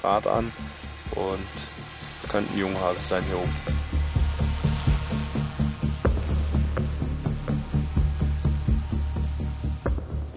Grad 0.00 0.26
an 0.26 0.52
und 1.12 2.28
könnten 2.28 2.58
Junghase 2.58 3.00
sein 3.00 3.24
hier 3.24 3.38
oben. 3.38 3.56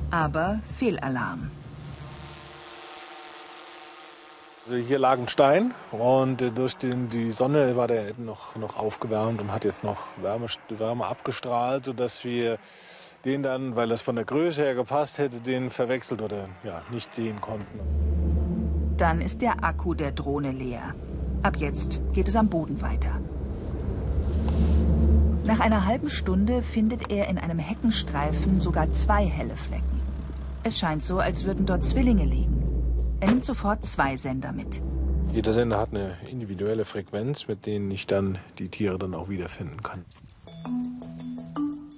Aber 0.10 0.60
Fehlalarm. 0.78 1.52
Also 4.72 4.88
hier 4.88 5.00
lag 5.00 5.20
ein 5.20 5.28
Stein 5.28 5.74
und 5.92 6.42
äh, 6.42 6.50
durch 6.50 6.78
den, 6.78 7.10
die 7.10 7.32
Sonne 7.32 7.76
war 7.76 7.88
der 7.88 8.14
noch, 8.18 8.56
noch 8.56 8.78
aufgewärmt 8.78 9.42
und 9.42 9.52
hat 9.52 9.66
jetzt 9.66 9.84
noch 9.84 9.98
Wärme, 10.22 10.46
Wärme 10.70 11.08
abgestrahlt, 11.08 11.84
sodass 11.84 12.24
wir 12.24 12.58
den 13.26 13.44
dann, 13.44 13.76
weil 13.76 13.90
das 13.90 14.02
von 14.02 14.16
der 14.16 14.24
Größe 14.24 14.62
her 14.62 14.74
gepasst 14.74 15.20
hätte, 15.20 15.42
den 15.42 15.72
verwechselt 15.72 16.22
oder 16.22 16.48
ja, 16.64 16.84
nicht 16.90 17.14
sehen 17.14 17.42
konnten. 17.42 17.82
Dann 18.96 19.20
ist 19.20 19.42
der 19.42 19.62
Akku 19.62 19.94
der 19.94 20.14
Drohne 20.14 20.52
leer. 20.52 20.96
Ab 21.44 21.58
jetzt 21.58 22.00
geht 22.14 22.30
es 22.30 22.38
am 22.38 22.48
Boden 22.48 22.82
weiter. 22.82 23.20
Nach 25.44 25.60
einer 25.60 25.86
halben 25.86 26.10
Stunde 26.10 26.64
findet 26.64 27.12
er 27.12 27.28
in 27.28 27.38
einem 27.38 27.60
Heckenstreifen 27.60 28.62
sogar 28.62 28.90
zwei 28.94 29.26
helle 29.26 29.58
Flecken. 29.58 30.02
Es 30.64 30.80
scheint 30.80 31.04
so, 31.04 31.20
als 31.20 31.44
würden 31.44 31.66
dort 31.66 31.84
Zwillinge 31.84 32.24
liegen. 32.24 32.61
Er 33.22 33.28
nimmt 33.28 33.46
sofort 33.46 33.86
zwei 33.86 34.16
Sender 34.18 34.52
mit. 34.52 34.82
Jeder 35.32 35.54
Sender 35.54 35.78
hat 35.78 35.90
eine 35.92 36.18
individuelle 36.28 36.86
Frequenz, 36.86 37.48
mit 37.48 37.68
denen 37.68 37.92
ich 37.92 38.08
dann 38.08 38.40
die 38.58 38.70
Tiere 38.70 38.98
dann 38.98 39.14
auch 39.14 39.30
wiederfinden 39.30 39.82
kann. 39.84 40.04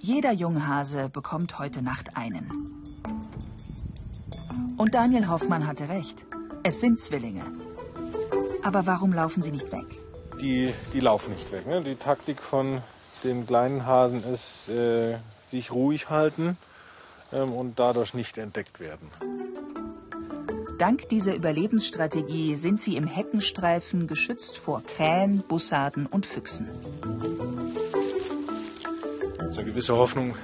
Jeder 0.01 0.33
Junghase 0.33 1.09
bekommt 1.09 1.59
heute 1.59 1.81
Nacht 1.81 2.17
einen. 2.17 2.49
Und 4.77 4.93
Daniel 4.93 5.29
Hoffmann 5.29 5.65
hatte 5.65 5.87
recht. 5.87 6.25
Es 6.63 6.81
sind 6.81 6.99
Zwillinge. 6.99 7.45
Aber 8.61 8.85
warum 8.85 9.13
laufen 9.13 9.41
sie 9.41 9.51
nicht 9.51 9.71
weg? 9.71 9.85
Die, 10.41 10.73
die 10.93 10.99
laufen 10.99 11.31
nicht 11.33 11.51
weg. 11.53 11.65
Ne? 11.67 11.81
Die 11.81 11.95
Taktik 11.95 12.39
von 12.41 12.81
den 13.23 13.47
kleinen 13.47 13.85
Hasen 13.85 14.21
ist, 14.25 14.67
äh, 14.67 15.17
sich 15.45 15.71
ruhig 15.71 16.09
halten 16.09 16.57
ähm, 17.31 17.53
und 17.53 17.79
dadurch 17.79 18.13
nicht 18.13 18.37
entdeckt 18.37 18.81
werden. 18.81 19.09
Dank 20.77 21.07
dieser 21.09 21.35
Überlebensstrategie 21.35 22.55
sind 22.55 22.81
sie 22.81 22.95
im 22.95 23.05
Heckenstreifen 23.05 24.07
geschützt 24.07 24.57
vor 24.57 24.81
Krähen, 24.83 25.43
Bussarden 25.47 26.05
und 26.07 26.25
Füchsen. 26.25 26.67
So 29.51 29.59
eine 29.59 29.69
gewisse 29.69 29.95
Hoffnung 29.95 30.35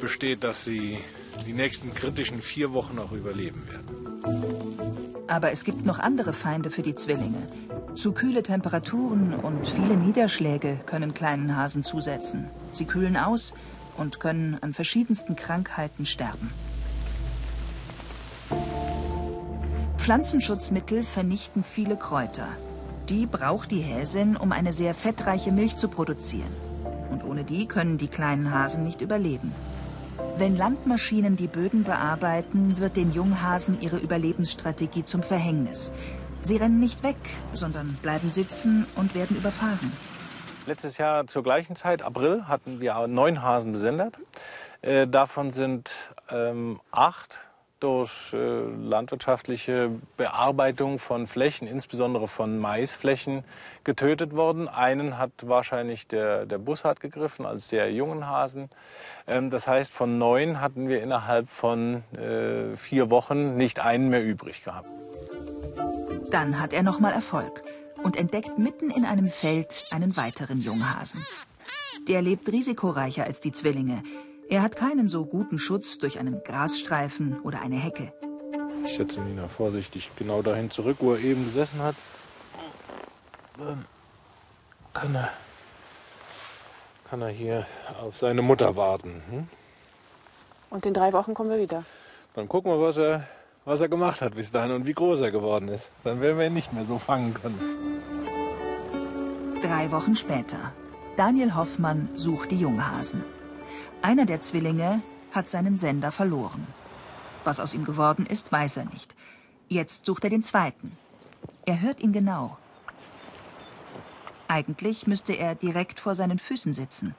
besteht, 0.00 0.44
dass 0.44 0.64
sie 0.64 0.98
die 1.46 1.52
nächsten 1.52 1.92
kritischen 1.94 2.40
vier 2.40 2.72
Wochen 2.72 2.98
auch 2.98 3.12
überleben 3.12 3.62
werden. 3.68 5.26
Aber 5.28 5.50
es 5.50 5.64
gibt 5.64 5.84
noch 5.84 5.98
andere 5.98 6.32
Feinde 6.32 6.70
für 6.70 6.82
die 6.82 6.94
Zwillinge. 6.94 7.46
Zu 7.94 8.12
kühle 8.12 8.42
Temperaturen 8.42 9.34
und 9.34 9.66
viele 9.68 9.96
Niederschläge 9.96 10.80
können 10.86 11.14
kleinen 11.14 11.56
Hasen 11.56 11.84
zusetzen. 11.84 12.48
Sie 12.72 12.84
kühlen 12.84 13.16
aus 13.16 13.52
und 13.96 14.20
können 14.20 14.56
an 14.60 14.74
verschiedensten 14.74 15.36
Krankheiten 15.36 16.06
sterben. 16.06 16.50
Pflanzenschutzmittel 20.06 21.02
vernichten 21.02 21.64
viele 21.64 21.96
Kräuter. 21.96 22.46
Die 23.08 23.26
braucht 23.26 23.72
die 23.72 23.80
Häsin, 23.80 24.36
um 24.36 24.52
eine 24.52 24.70
sehr 24.70 24.94
fettreiche 24.94 25.50
Milch 25.50 25.74
zu 25.78 25.88
produzieren. 25.88 26.52
Und 27.10 27.24
ohne 27.24 27.42
die 27.42 27.66
können 27.66 27.98
die 27.98 28.06
kleinen 28.06 28.54
Hasen 28.54 28.84
nicht 28.84 29.00
überleben. 29.00 29.52
Wenn 30.36 30.56
Landmaschinen 30.56 31.34
die 31.34 31.48
Böden 31.48 31.82
bearbeiten, 31.82 32.78
wird 32.78 32.96
den 32.96 33.10
Junghasen 33.10 33.80
ihre 33.80 33.96
Überlebensstrategie 33.96 35.04
zum 35.04 35.24
Verhängnis. 35.24 35.90
Sie 36.40 36.56
rennen 36.56 36.78
nicht 36.78 37.02
weg, 37.02 37.16
sondern 37.52 37.98
bleiben 38.00 38.30
sitzen 38.30 38.86
und 38.94 39.16
werden 39.16 39.36
überfahren. 39.36 39.90
Letztes 40.68 40.98
Jahr 40.98 41.26
zur 41.26 41.42
gleichen 41.42 41.74
Zeit, 41.74 42.02
April, 42.02 42.44
hatten 42.46 42.78
wir 42.78 43.08
neun 43.08 43.42
Hasen 43.42 43.72
besendet. 43.72 44.16
Äh, 44.82 45.08
davon 45.08 45.50
sind 45.50 45.90
ähm, 46.30 46.78
acht 46.92 47.45
durch 47.80 48.32
äh, 48.32 48.36
landwirtschaftliche 48.36 49.90
Bearbeitung 50.16 50.98
von 50.98 51.26
Flächen, 51.26 51.68
insbesondere 51.68 52.26
von 52.26 52.58
Maisflächen, 52.58 53.44
getötet 53.84 54.34
worden. 54.34 54.68
Einen 54.68 55.18
hat 55.18 55.30
wahrscheinlich 55.42 56.06
der, 56.06 56.46
der 56.46 56.58
Bussard 56.58 57.00
gegriffen, 57.00 57.44
als 57.44 57.68
sehr 57.68 57.92
jungen 57.92 58.26
Hasen. 58.26 58.70
Ähm, 59.26 59.50
das 59.50 59.66
heißt, 59.66 59.92
von 59.92 60.18
neun 60.18 60.60
hatten 60.60 60.88
wir 60.88 61.02
innerhalb 61.02 61.48
von 61.48 62.02
äh, 62.14 62.76
vier 62.76 63.10
Wochen 63.10 63.56
nicht 63.56 63.78
einen 63.78 64.08
mehr 64.08 64.24
übrig 64.24 64.64
gehabt. 64.64 64.88
Dann 66.30 66.60
hat 66.60 66.72
er 66.72 66.82
nochmal 66.82 67.12
Erfolg 67.12 67.62
und 68.02 68.16
entdeckt 68.16 68.58
mitten 68.58 68.90
in 68.90 69.04
einem 69.04 69.28
Feld 69.28 69.88
einen 69.90 70.16
weiteren 70.16 70.60
Junghasen. 70.60 71.20
Der 72.08 72.22
lebt 72.22 72.50
risikoreicher 72.50 73.24
als 73.24 73.40
die 73.40 73.52
Zwillinge. 73.52 74.02
Er 74.48 74.62
hat 74.62 74.76
keinen 74.76 75.08
so 75.08 75.26
guten 75.26 75.58
Schutz 75.58 75.98
durch 75.98 76.20
einen 76.20 76.42
Grasstreifen 76.44 77.40
oder 77.40 77.60
eine 77.60 77.76
Hecke. 77.76 78.12
Ich 78.84 78.94
setze 78.94 79.20
Nina 79.20 79.48
vorsichtig 79.48 80.10
genau 80.16 80.42
dahin 80.42 80.70
zurück, 80.70 80.98
wo 81.00 81.14
er 81.14 81.20
eben 81.20 81.44
gesessen 81.44 81.82
hat. 81.82 81.96
Dann 83.58 83.84
kann 84.94 85.14
er, 85.14 85.30
kann 87.10 87.22
er 87.22 87.28
hier 87.28 87.66
auf 88.00 88.16
seine 88.16 88.42
Mutter 88.42 88.76
warten. 88.76 89.22
Hm? 89.30 89.48
Und 90.70 90.86
in 90.86 90.94
drei 90.94 91.12
Wochen 91.12 91.34
kommen 91.34 91.50
wir 91.50 91.58
wieder. 91.58 91.84
Dann 92.34 92.48
gucken 92.48 92.70
wir, 92.70 92.80
was 92.80 92.96
er, 92.96 93.26
was 93.64 93.80
er 93.80 93.88
gemacht 93.88 94.22
hat 94.22 94.36
bis 94.36 94.52
dahin 94.52 94.70
und 94.70 94.86
wie 94.86 94.94
groß 94.94 95.22
er 95.22 95.32
geworden 95.32 95.66
ist. 95.68 95.90
Dann 96.04 96.20
werden 96.20 96.38
wir 96.38 96.46
ihn 96.46 96.54
nicht 96.54 96.72
mehr 96.72 96.84
so 96.84 96.98
fangen 96.98 97.34
können. 97.34 97.58
Drei 99.60 99.90
Wochen 99.90 100.14
später. 100.14 100.72
Daniel 101.16 101.56
Hoffmann 101.56 102.08
sucht 102.14 102.52
die 102.52 102.58
Junghasen. 102.58 103.24
Einer 104.06 104.24
der 104.24 104.40
Zwillinge 104.40 105.02
hat 105.32 105.48
seinen 105.48 105.76
Sender 105.76 106.12
verloren. 106.12 106.64
Was 107.42 107.58
aus 107.58 107.74
ihm 107.74 107.84
geworden 107.84 108.24
ist, 108.24 108.52
weiß 108.52 108.76
er 108.76 108.84
nicht. 108.84 109.16
Jetzt 109.66 110.06
sucht 110.06 110.22
er 110.22 110.30
den 110.30 110.44
zweiten. 110.44 110.96
Er 111.64 111.80
hört 111.80 112.00
ihn 112.00 112.12
genau. 112.12 112.56
Eigentlich 114.46 115.08
müsste 115.08 115.32
er 115.32 115.56
direkt 115.56 115.98
vor 115.98 116.14
seinen 116.14 116.38
Füßen 116.38 116.72
sitzen. 116.72 117.16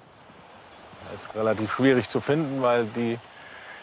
Das 1.11 1.23
ist 1.23 1.35
relativ 1.35 1.73
schwierig 1.73 2.07
zu 2.07 2.21
finden, 2.21 2.61
weil 2.61 2.85
die, 2.85 3.19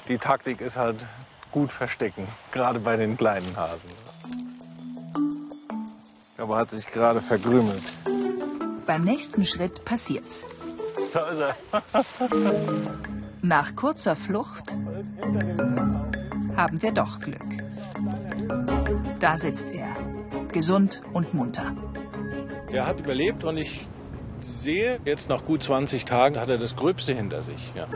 die 0.08 0.16
Taktik 0.16 0.62
ist 0.62 0.78
halt 0.78 1.04
gut 1.52 1.70
verstecken, 1.70 2.26
gerade 2.52 2.80
bei 2.80 2.96
den 2.96 3.18
kleinen 3.18 3.54
Hasen. 3.54 3.90
Aber 6.38 6.56
hat 6.56 6.70
sich 6.70 6.87
gerade 6.87 7.20
verkrümelt. 7.20 7.84
Beim 8.87 9.02
nächsten 9.02 9.44
Schritt 9.44 9.84
passiert's. 9.84 10.42
Da 11.14 11.28
ist 11.28 11.38
er. 11.38 11.56
Nach 13.40 13.76
kurzer 13.76 14.16
Flucht 14.16 14.64
haben 16.56 16.83
wir 16.83 16.90
doch 16.90 17.21
Glück. 17.21 17.40
Da 19.20 19.37
sitzt 19.37 19.68
er, 19.70 19.94
gesund 20.53 21.03
und 21.12 21.33
munter. 21.33 21.72
Er 22.72 22.87
hat 22.87 22.98
überlebt 22.98 23.44
und 23.44 23.59
ich 23.59 23.87
sehe, 24.42 24.98
jetzt 25.05 25.29
nach 25.29 25.44
gut 25.44 25.62
20 25.62 26.05
Tagen 26.05 26.40
hat 26.40 26.50
er 26.50 26.59
das 26.59 26.74
Gröbste 26.74 27.14
hinter 27.14 27.42
sich. 27.42 27.72
Ja. 27.77 27.87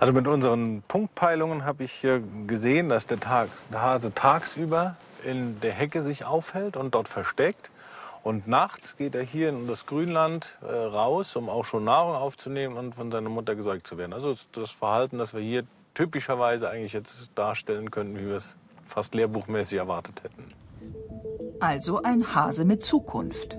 Also 0.00 0.12
mit 0.12 0.26
unseren 0.26 0.82
Punktpeilungen 0.88 1.64
habe 1.64 1.84
ich 1.84 1.92
hier 1.92 2.20
gesehen, 2.48 2.88
dass 2.88 3.06
der, 3.06 3.20
Tag, 3.20 3.48
der 3.70 3.80
Hase 3.80 4.12
tagsüber 4.12 4.96
in 5.24 5.60
der 5.60 5.72
Hecke 5.72 6.02
sich 6.02 6.24
aufhält 6.24 6.76
und 6.76 6.96
dort 6.96 7.06
versteckt. 7.06 7.70
Und 8.22 8.46
nachts 8.46 8.96
geht 8.96 9.14
er 9.14 9.22
hier 9.22 9.48
in 9.48 9.66
das 9.66 9.86
Grünland 9.86 10.58
äh, 10.62 10.66
raus, 10.66 11.36
um 11.36 11.48
auch 11.48 11.64
schon 11.64 11.84
Nahrung 11.84 12.14
aufzunehmen 12.14 12.76
und 12.76 12.94
von 12.94 13.10
seiner 13.10 13.30
Mutter 13.30 13.54
gesäugt 13.54 13.86
zu 13.86 13.96
werden. 13.96 14.12
Also 14.12 14.34
das 14.52 14.70
Verhalten, 14.70 15.18
das 15.18 15.32
wir 15.32 15.40
hier 15.40 15.64
typischerweise 15.94 16.68
eigentlich 16.68 16.92
jetzt 16.92 17.30
darstellen 17.34 17.90
könnten, 17.90 18.18
wie 18.18 18.26
wir 18.26 18.36
es 18.36 18.58
fast 18.86 19.14
lehrbuchmäßig 19.14 19.78
erwartet 19.78 20.22
hätten. 20.22 20.44
Also 21.60 22.02
ein 22.02 22.34
Hase 22.34 22.64
mit 22.64 22.84
Zukunft. 22.84 23.56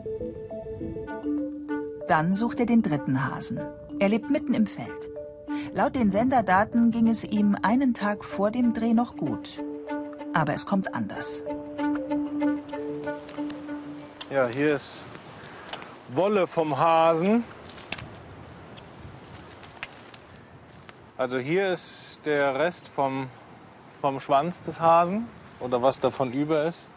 Dann 2.08 2.34
sucht 2.34 2.60
er 2.60 2.66
den 2.66 2.82
dritten 2.82 3.26
Hasen. 3.26 3.60
Er 4.00 4.10
lebt 4.10 4.30
mitten 4.30 4.54
im 4.54 4.68
Feld. 4.68 5.10
Laut 5.74 5.96
den 5.96 6.10
Senderdaten 6.10 6.92
ging 6.92 7.08
es 7.08 7.24
ihm 7.24 7.56
einen 7.62 7.94
Tag 7.94 8.26
vor 8.26 8.52
dem 8.52 8.74
Dreh 8.74 8.94
noch 8.94 9.16
gut. 9.16 9.64
Aber 10.34 10.54
es 10.54 10.66
kommt 10.66 10.94
anders. 10.94 11.44
Ja, 14.32 14.48
hier 14.48 14.78
ist 14.78 15.02
Wolle 16.14 16.48
vom 16.48 16.80
Hasen. 16.80 17.44
Also 21.18 21.38
hier 21.38 21.74
ist 21.74 22.22
der 22.24 22.56
Rest 22.58 22.88
vom, 22.88 23.28
vom 24.00 24.22
Schwanz 24.22 24.62
des 24.62 24.80
Hasen 24.80 25.28
oder 25.60 25.82
was 25.82 26.00
davon 26.00 26.32
über 26.32 26.64
ist. 26.64 26.90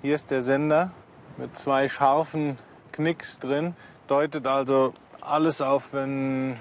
Hier 0.00 0.14
ist 0.14 0.30
der 0.30 0.40
Sender 0.40 0.90
mit 1.36 1.54
zwei 1.58 1.86
scharfen 1.86 2.56
Knicks 2.92 3.38
drin. 3.38 3.76
Deutet 4.06 4.46
also 4.46 4.94
alles 5.20 5.60
auf 5.60 5.92
einen 5.92 6.58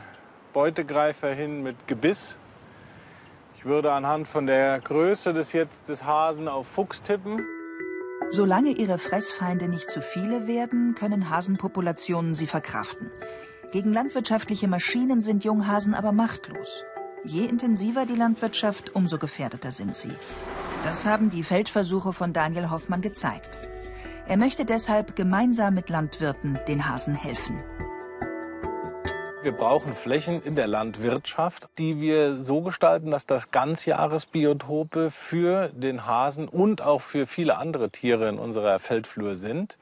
Beutegreifer 0.51 1.29
hin 1.29 1.63
mit 1.63 1.87
Gebiss. 1.87 2.35
Ich 3.55 3.63
würde 3.63 3.93
anhand 3.93 4.27
von 4.27 4.47
der 4.47 4.81
Größe 4.81 5.33
des, 5.33 5.53
jetzt 5.53 5.87
des 5.87 6.03
Hasen 6.03 6.49
auf 6.49 6.67
Fuchs 6.67 7.01
tippen. 7.03 7.41
Solange 8.35 8.71
ihre 8.71 8.97
Fressfeinde 8.97 9.67
nicht 9.67 9.91
zu 9.91 10.01
viele 10.01 10.47
werden, 10.47 10.95
können 10.95 11.29
Hasenpopulationen 11.29 12.33
sie 12.33 12.47
verkraften. 12.47 13.11
Gegen 13.71 13.93
landwirtschaftliche 13.93 14.67
Maschinen 14.67 15.21
sind 15.21 15.43
Junghasen 15.43 15.93
aber 15.93 16.11
machtlos. 16.13 16.83
Je 17.23 17.45
intensiver 17.45 18.07
die 18.07 18.15
Landwirtschaft, 18.15 18.95
umso 18.95 19.19
gefährdeter 19.19 19.69
sind 19.69 19.95
sie. 19.95 20.15
Das 20.83 21.05
haben 21.05 21.29
die 21.29 21.43
Feldversuche 21.43 22.11
von 22.11 22.33
Daniel 22.33 22.71
Hoffmann 22.71 23.01
gezeigt. 23.01 23.59
Er 24.27 24.37
möchte 24.37 24.65
deshalb 24.65 25.15
gemeinsam 25.15 25.75
mit 25.75 25.89
Landwirten 25.89 26.57
den 26.67 26.89
Hasen 26.89 27.13
helfen. 27.13 27.63
Wir 29.43 29.51
brauchen 29.51 29.91
Flächen 29.91 30.41
in 30.41 30.55
der 30.55 30.67
Landwirtschaft, 30.67 31.67
die 31.77 31.99
wir 31.99 32.35
so 32.35 32.61
gestalten, 32.61 33.11
dass 33.11 33.25
das 33.25 33.51
Ganzjahresbiotope 33.51 35.11
für 35.11 35.67
den 35.67 36.05
Hasen 36.05 36.47
und 36.47 36.81
auch 36.81 37.01
für 37.01 37.27
viele 37.27 37.57
andere 37.57 37.89
Tiere 37.89 38.29
in 38.29 38.39
unserer 38.39 38.79
Feldflur 38.79 39.35
sind. 39.35 39.77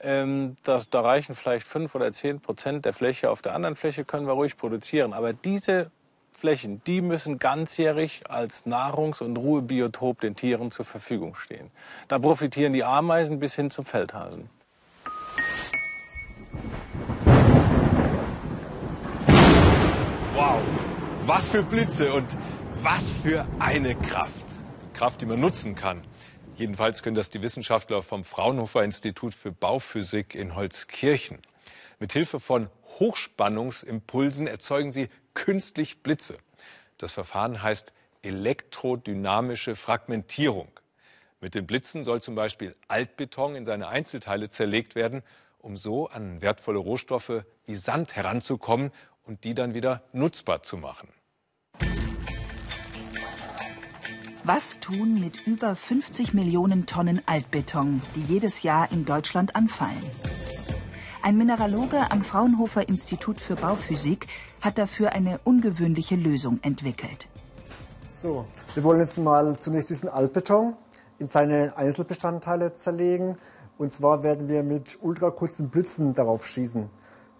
Ähm, 0.00 0.56
das, 0.62 0.88
da 0.88 1.02
reichen 1.02 1.34
vielleicht 1.34 1.66
fünf 1.66 1.94
oder 1.94 2.10
zehn 2.10 2.40
Prozent 2.40 2.86
der 2.86 2.94
Fläche. 2.94 3.28
Auf 3.28 3.42
der 3.42 3.54
anderen 3.54 3.76
Fläche 3.76 4.06
können 4.06 4.26
wir 4.26 4.32
ruhig 4.32 4.56
produzieren. 4.56 5.12
Aber 5.12 5.34
diese 5.34 5.90
Flächen, 6.32 6.80
die 6.86 7.02
müssen 7.02 7.38
ganzjährig 7.38 8.22
als 8.30 8.64
Nahrungs- 8.64 9.22
und 9.22 9.36
Ruhebiotop 9.36 10.22
den 10.22 10.36
Tieren 10.36 10.70
zur 10.70 10.86
Verfügung 10.86 11.34
stehen. 11.34 11.70
Da 12.08 12.18
profitieren 12.18 12.72
die 12.72 12.82
Ameisen 12.82 13.40
bis 13.40 13.56
hin 13.56 13.70
zum 13.70 13.84
Feldhasen. 13.84 14.48
Was 21.26 21.48
für 21.48 21.62
Blitze 21.62 22.12
und 22.12 22.26
was 22.82 23.18
für 23.22 23.46
eine 23.60 23.94
Kraft. 23.94 24.44
Kraft, 24.92 25.20
die 25.20 25.26
man 25.26 25.38
nutzen 25.38 25.76
kann. 25.76 26.02
Jedenfalls 26.56 27.02
können 27.02 27.14
das 27.14 27.30
die 27.30 27.42
Wissenschaftler 27.42 28.02
vom 28.02 28.24
Fraunhofer 28.24 28.82
Institut 28.82 29.34
für 29.34 29.52
Bauphysik 29.52 30.34
in 30.34 30.56
Holzkirchen. 30.56 31.38
Mit 32.00 32.12
Hilfe 32.12 32.40
von 32.40 32.68
Hochspannungsimpulsen 32.98 34.48
erzeugen 34.48 34.90
sie 34.90 35.08
künstlich 35.34 36.02
Blitze. 36.02 36.38
Das 36.98 37.12
Verfahren 37.12 37.62
heißt 37.62 37.92
elektrodynamische 38.22 39.76
Fragmentierung. 39.76 40.68
Mit 41.40 41.54
den 41.54 41.66
Blitzen 41.66 42.02
soll 42.04 42.20
zum 42.20 42.34
Beispiel 42.34 42.74
Altbeton 42.88 43.54
in 43.54 43.64
seine 43.64 43.88
Einzelteile 43.88 44.48
zerlegt 44.48 44.96
werden, 44.96 45.22
um 45.58 45.76
so 45.76 46.08
an 46.08 46.42
wertvolle 46.42 46.78
Rohstoffe 46.78 47.44
wie 47.66 47.74
Sand 47.74 48.16
heranzukommen 48.16 48.90
und 49.26 49.44
die 49.44 49.54
dann 49.54 49.74
wieder 49.74 50.02
nutzbar 50.12 50.62
zu 50.62 50.76
machen. 50.76 51.08
Was 54.44 54.80
tun 54.80 55.20
mit 55.20 55.46
über 55.46 55.76
50 55.76 56.34
Millionen 56.34 56.86
Tonnen 56.86 57.22
Altbeton, 57.26 58.02
die 58.16 58.22
jedes 58.22 58.64
Jahr 58.64 58.90
in 58.90 59.04
Deutschland 59.04 59.54
anfallen? 59.54 60.04
Ein 61.22 61.36
Mineraloge 61.36 62.10
am 62.10 62.22
Fraunhofer 62.22 62.88
Institut 62.88 63.40
für 63.40 63.54
Bauphysik 63.54 64.26
hat 64.60 64.78
dafür 64.78 65.12
eine 65.12 65.38
ungewöhnliche 65.44 66.16
Lösung 66.16 66.58
entwickelt. 66.62 67.28
So, 68.10 68.44
wir 68.74 68.82
wollen 68.82 68.98
jetzt 68.98 69.18
mal 69.18 69.56
zunächst 69.56 69.90
diesen 69.90 70.08
Altbeton 70.08 70.76
in 71.20 71.28
seine 71.28 71.76
Einzelbestandteile 71.76 72.74
zerlegen. 72.74 73.38
Und 73.78 73.92
zwar 73.92 74.24
werden 74.24 74.48
wir 74.48 74.64
mit 74.64 74.98
ultrakurzen 75.00 75.70
Blitzen 75.70 76.14
darauf 76.14 76.44
schießen. 76.46 76.90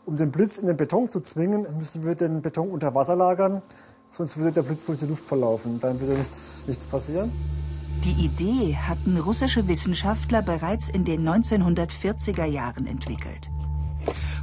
Um 0.05 0.17
den 0.17 0.33
Blitz 0.33 0.59
in 0.59 0.67
den 0.67 0.77
Beton 0.77 1.09
zu 1.11 1.21
zwingen, 1.21 1.65
müssen 1.79 2.05
wir 2.05 2.17
den 2.17 2.43
Beton 2.43 2.71
unter 2.71 2.95
Wasser 2.95 3.15
lagern, 3.15 3.62
sonst 4.09 4.37
würde 4.37 4.51
der 4.51 4.62
Blitz 4.62 4.87
durch 4.87 4.99
die 4.99 5.07
Luft 5.07 5.25
verlaufen. 5.25 5.79
Dann 5.81 6.01
würde 6.01 6.15
nichts, 6.15 6.65
nichts 6.67 6.87
passieren. 6.87 7.31
Die 8.05 8.25
Idee 8.25 8.75
hatten 8.75 9.17
russische 9.17 9.69
Wissenschaftler 9.69 10.43
bereits 10.43 10.88
in 10.88 11.05
den 11.05 11.29
1940er 11.29 12.45
Jahren 12.47 12.88
entwickelt. 12.88 13.49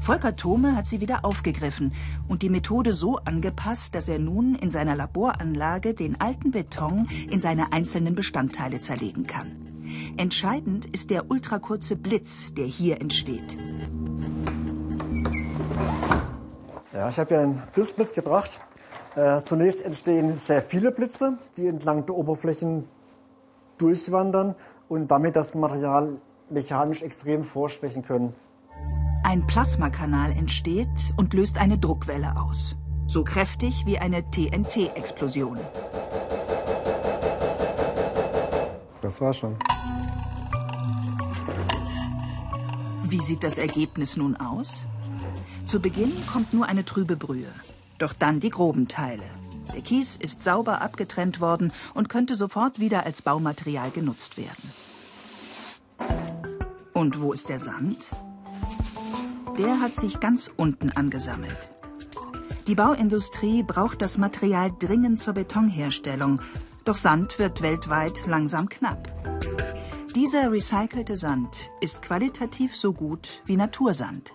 Volker 0.01 0.37
Thome 0.37 0.77
hat 0.77 0.85
sie 0.85 1.01
wieder 1.01 1.25
aufgegriffen 1.25 1.91
und 2.29 2.41
die 2.41 2.49
Methode 2.49 2.93
so 2.93 3.17
angepasst, 3.17 3.93
dass 3.95 4.07
er 4.07 4.17
nun 4.17 4.55
in 4.55 4.71
seiner 4.71 4.95
Laboranlage 4.95 5.93
den 5.93 6.21
alten 6.21 6.51
Beton 6.51 7.09
in 7.29 7.41
seine 7.41 7.73
einzelnen 7.73 8.15
Bestandteile 8.15 8.79
zerlegen 8.79 9.27
kann. 9.27 9.51
Entscheidend 10.15 10.85
ist 10.85 11.09
der 11.09 11.29
ultrakurze 11.29 11.97
Blitz, 11.97 12.53
der 12.53 12.65
hier 12.65 13.01
entsteht. 13.01 13.57
Ja, 16.99 17.07
ich 17.07 17.17
habe 17.17 17.29
hier 17.29 17.39
ein 17.39 17.63
Bild 17.73 17.97
mitgebracht. 17.97 18.59
Äh, 19.15 19.39
zunächst 19.39 19.85
entstehen 19.85 20.37
sehr 20.37 20.61
viele 20.61 20.91
Blitze, 20.91 21.37
die 21.55 21.67
entlang 21.67 22.05
der 22.05 22.13
Oberflächen 22.13 22.89
durchwandern 23.77 24.53
und 24.89 25.09
damit 25.09 25.37
das 25.37 25.55
Material 25.55 26.17
mechanisch 26.49 27.01
extrem 27.01 27.45
vorschwächen 27.45 28.01
können. 28.01 28.35
Ein 29.23 29.47
Plasmakanal 29.47 30.31
entsteht 30.31 31.13
und 31.15 31.33
löst 31.33 31.57
eine 31.57 31.77
Druckwelle 31.77 32.35
aus. 32.35 32.75
So 33.07 33.23
kräftig 33.23 33.85
wie 33.85 33.97
eine 33.97 34.29
TNT-Explosion. 34.29 35.57
Das 38.99 39.21
war 39.21 39.31
schon. 39.31 39.57
Wie 43.05 43.21
sieht 43.21 43.45
das 43.45 43.57
Ergebnis 43.57 44.17
nun 44.17 44.35
aus? 44.35 44.85
Zu 45.69 45.79
Beginn 45.79 46.11
kommt 46.25 46.51
nur 46.51 46.65
eine 46.65 46.83
trübe 46.83 47.15
Brühe. 47.15 47.53
Doch 47.99 48.13
dann 48.13 48.39
die 48.39 48.49
groben 48.49 48.87
Teile. 48.87 49.21
Der 49.71 49.81
Kies 49.83 50.15
ist 50.15 50.41
sauber 50.41 50.81
abgetrennt 50.81 51.41
worden 51.41 51.71
und 51.93 52.09
könnte 52.09 52.33
sofort 52.33 52.79
wieder 52.79 53.05
als 53.05 53.21
Baumaterial 53.21 53.91
genutzt 53.91 54.37
werden. 54.37 54.73
Und 56.91 57.21
wo 57.21 57.33
ist 57.33 57.49
der 57.49 57.59
Sand? 57.59 58.07
Der 59.59 59.79
hat 59.79 59.93
sich 59.95 60.19
ganz 60.19 60.49
unten 60.57 60.89
angesammelt. 60.89 61.69
Die 62.65 62.73
Bauindustrie 62.73 63.61
braucht 63.61 64.01
das 64.01 64.17
Material 64.17 64.71
dringend 64.79 65.19
zur 65.19 65.35
Betonherstellung, 65.35 66.41
doch 66.83 66.95
Sand 66.95 67.37
wird 67.37 67.61
weltweit 67.61 68.25
langsam 68.25 68.69
knapp. 68.69 69.07
Dieser 70.15 70.51
recycelte 70.51 71.15
Sand 71.15 71.69
ist 71.79 72.01
qualitativ 72.01 72.75
so 72.75 72.91
gut 72.91 73.43
wie 73.45 73.55
Natursand. 73.55 74.33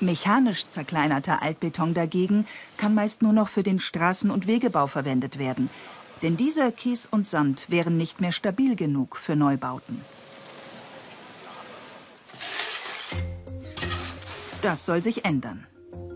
Mechanisch 0.00 0.68
zerkleinerter 0.68 1.42
Altbeton 1.42 1.94
dagegen 1.94 2.46
kann 2.76 2.94
meist 2.94 3.22
nur 3.22 3.32
noch 3.32 3.48
für 3.48 3.62
den 3.62 3.78
Straßen- 3.78 4.30
und 4.30 4.46
Wegebau 4.46 4.86
verwendet 4.86 5.38
werden. 5.38 5.70
Denn 6.22 6.36
dieser 6.36 6.72
Kies 6.72 7.06
und 7.06 7.28
Sand 7.28 7.70
wären 7.70 7.96
nicht 7.96 8.20
mehr 8.20 8.32
stabil 8.32 8.76
genug 8.76 9.16
für 9.16 9.36
Neubauten. 9.36 10.00
Das 14.62 14.86
soll 14.86 15.02
sich 15.02 15.24
ändern. 15.24 15.66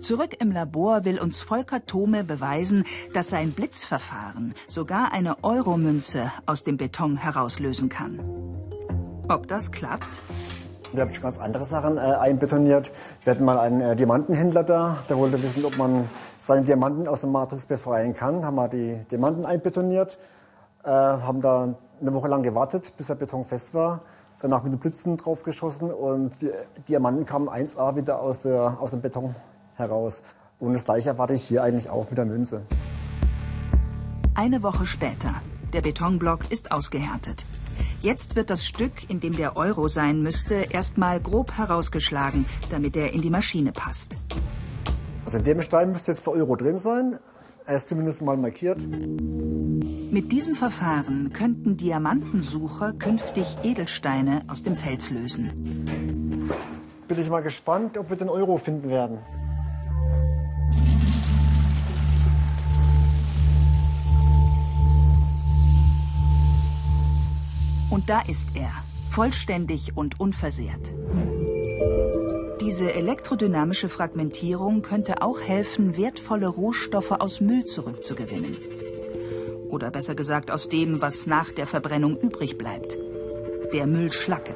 Zurück 0.00 0.36
im 0.40 0.50
Labor 0.50 1.04
will 1.04 1.20
uns 1.20 1.40
Volker 1.40 1.84
Thome 1.84 2.24
beweisen, 2.24 2.84
dass 3.12 3.28
sein 3.28 3.52
Blitzverfahren 3.52 4.54
sogar 4.66 5.12
eine 5.12 5.44
Euromünze 5.44 6.32
aus 6.46 6.64
dem 6.64 6.78
Beton 6.78 7.16
herauslösen 7.16 7.90
kann. 7.90 8.18
Ob 9.28 9.46
das 9.46 9.70
klappt? 9.70 10.08
Wir 10.92 11.02
haben 11.02 11.14
schon 11.14 11.22
ganz 11.22 11.38
andere 11.38 11.64
Sachen 11.64 11.98
äh, 11.98 12.00
einbetoniert. 12.00 12.90
Wir 13.22 13.32
hatten 13.32 13.44
mal 13.44 13.60
einen 13.60 13.80
äh, 13.80 13.94
Diamantenhändler 13.94 14.64
da, 14.64 14.98
der 15.08 15.18
wollte 15.18 15.40
wissen, 15.40 15.64
ob 15.64 15.76
man 15.76 16.08
seine 16.40 16.64
Diamanten 16.64 17.06
aus 17.06 17.20
der 17.20 17.30
Matrix 17.30 17.66
befreien 17.66 18.12
kann. 18.12 18.44
Haben 18.44 18.56
wir 18.56 18.68
die 18.68 18.96
Diamanten 19.08 19.46
einbetoniert, 19.46 20.18
äh, 20.82 20.88
haben 20.88 21.40
da 21.42 21.74
eine 22.00 22.14
Woche 22.14 22.26
lang 22.26 22.42
gewartet, 22.42 22.94
bis 22.96 23.06
der 23.06 23.14
Beton 23.14 23.44
fest 23.44 23.72
war. 23.72 24.00
Danach 24.40 24.64
mit 24.64 24.72
den 24.72 24.80
Blitzen 24.80 25.16
draufgeschossen 25.16 25.92
und 25.92 26.40
die 26.42 26.50
Diamanten 26.88 27.24
kamen 27.24 27.48
1A 27.48 27.94
wieder 27.94 28.20
aus, 28.20 28.40
der, 28.40 28.78
aus 28.80 28.90
dem 28.90 29.00
Beton 29.00 29.34
heraus. 29.76 30.22
Und 30.58 30.72
das 30.72 30.84
gleiche 30.84 31.10
erwarte 31.10 31.34
ich 31.34 31.44
hier 31.44 31.62
eigentlich 31.62 31.88
auch 31.88 32.08
mit 32.08 32.18
der 32.18 32.24
Münze. 32.24 32.62
Eine 34.34 34.62
Woche 34.62 34.86
später. 34.86 35.34
Der 35.72 35.82
Betonblock 35.82 36.50
ist 36.50 36.72
ausgehärtet. 36.72 37.44
Jetzt 38.02 38.34
wird 38.34 38.48
das 38.48 38.64
Stück, 38.64 39.10
in 39.10 39.20
dem 39.20 39.36
der 39.36 39.58
Euro 39.58 39.88
sein 39.88 40.22
müsste, 40.22 40.54
erstmal 40.54 41.20
grob 41.20 41.58
herausgeschlagen, 41.58 42.46
damit 42.70 42.96
er 42.96 43.12
in 43.12 43.20
die 43.20 43.28
Maschine 43.28 43.72
passt. 43.72 44.16
Also 45.26 45.36
in 45.36 45.44
dem 45.44 45.60
Stein 45.60 45.92
müsste 45.92 46.12
jetzt 46.12 46.26
der 46.26 46.32
Euro 46.32 46.56
drin 46.56 46.78
sein. 46.78 47.18
Er 47.66 47.76
ist 47.76 47.88
zumindest 47.88 48.22
mal 48.22 48.38
markiert. 48.38 48.80
Mit 48.88 50.32
diesem 50.32 50.54
Verfahren 50.54 51.32
könnten 51.34 51.76
Diamantensucher 51.76 52.94
künftig 52.94 53.58
Edelsteine 53.62 54.42
aus 54.48 54.62
dem 54.62 54.76
Fels 54.76 55.10
lösen. 55.10 55.86
Bin 57.06 57.20
ich 57.20 57.28
mal 57.28 57.42
gespannt, 57.42 57.98
ob 57.98 58.08
wir 58.08 58.16
den 58.16 58.30
Euro 58.30 58.56
finden 58.56 58.88
werden. 58.88 59.18
Und 67.90 68.08
da 68.08 68.20
ist 68.20 68.56
er, 68.56 68.70
vollständig 69.10 69.96
und 69.96 70.20
unversehrt. 70.20 70.92
Diese 72.60 72.94
elektrodynamische 72.94 73.88
Fragmentierung 73.88 74.82
könnte 74.82 75.22
auch 75.22 75.40
helfen, 75.40 75.96
wertvolle 75.96 76.46
Rohstoffe 76.46 77.10
aus 77.10 77.40
Müll 77.40 77.64
zurückzugewinnen. 77.64 78.56
Oder 79.68 79.90
besser 79.90 80.14
gesagt 80.14 80.50
aus 80.50 80.68
dem, 80.68 81.02
was 81.02 81.26
nach 81.26 81.52
der 81.52 81.66
Verbrennung 81.66 82.16
übrig 82.16 82.58
bleibt. 82.58 82.96
Der 83.72 83.86
Müllschlacke. 83.86 84.54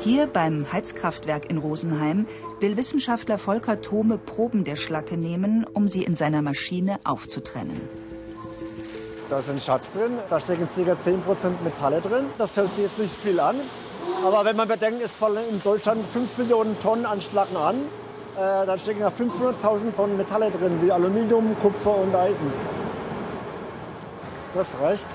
Hier 0.00 0.26
beim 0.26 0.72
Heizkraftwerk 0.72 1.50
in 1.50 1.58
Rosenheim 1.58 2.26
will 2.58 2.76
Wissenschaftler 2.76 3.38
Volker 3.38 3.80
Thome 3.80 4.18
Proben 4.18 4.64
der 4.64 4.76
Schlacke 4.76 5.16
nehmen, 5.16 5.66
um 5.72 5.88
sie 5.88 6.04
in 6.04 6.16
seiner 6.16 6.42
Maschine 6.42 6.98
aufzutrennen. 7.04 8.09
Da 9.30 9.38
ist 9.38 9.48
ein 9.48 9.60
Schatz 9.60 9.92
drin, 9.92 10.18
da 10.28 10.40
stecken 10.40 10.66
ca. 10.66 10.92
10% 10.92 11.62
Metalle 11.62 12.00
drin. 12.00 12.26
Das 12.36 12.56
hört 12.56 12.74
sich 12.74 12.82
jetzt 12.84 12.98
nicht 12.98 13.14
viel 13.14 13.38
an. 13.38 13.54
Aber 14.26 14.44
wenn 14.44 14.56
man 14.56 14.66
bedenkt, 14.66 15.00
es 15.02 15.12
fallen 15.12 15.48
in 15.48 15.62
Deutschland 15.62 16.04
5 16.04 16.38
Millionen 16.38 16.76
Tonnen 16.80 17.06
an 17.06 17.20
Schlacken 17.20 17.56
an, 17.56 17.76
äh, 18.36 18.66
dann 18.66 18.76
stecken 18.80 19.00
ja 19.00 19.08
500.000 19.08 19.94
Tonnen 19.94 20.16
Metalle 20.16 20.50
drin, 20.50 20.80
wie 20.82 20.90
Aluminium, 20.90 21.56
Kupfer 21.62 21.96
und 21.96 22.12
Eisen. 22.12 22.52
Das 24.52 24.80
reicht. 24.80 25.06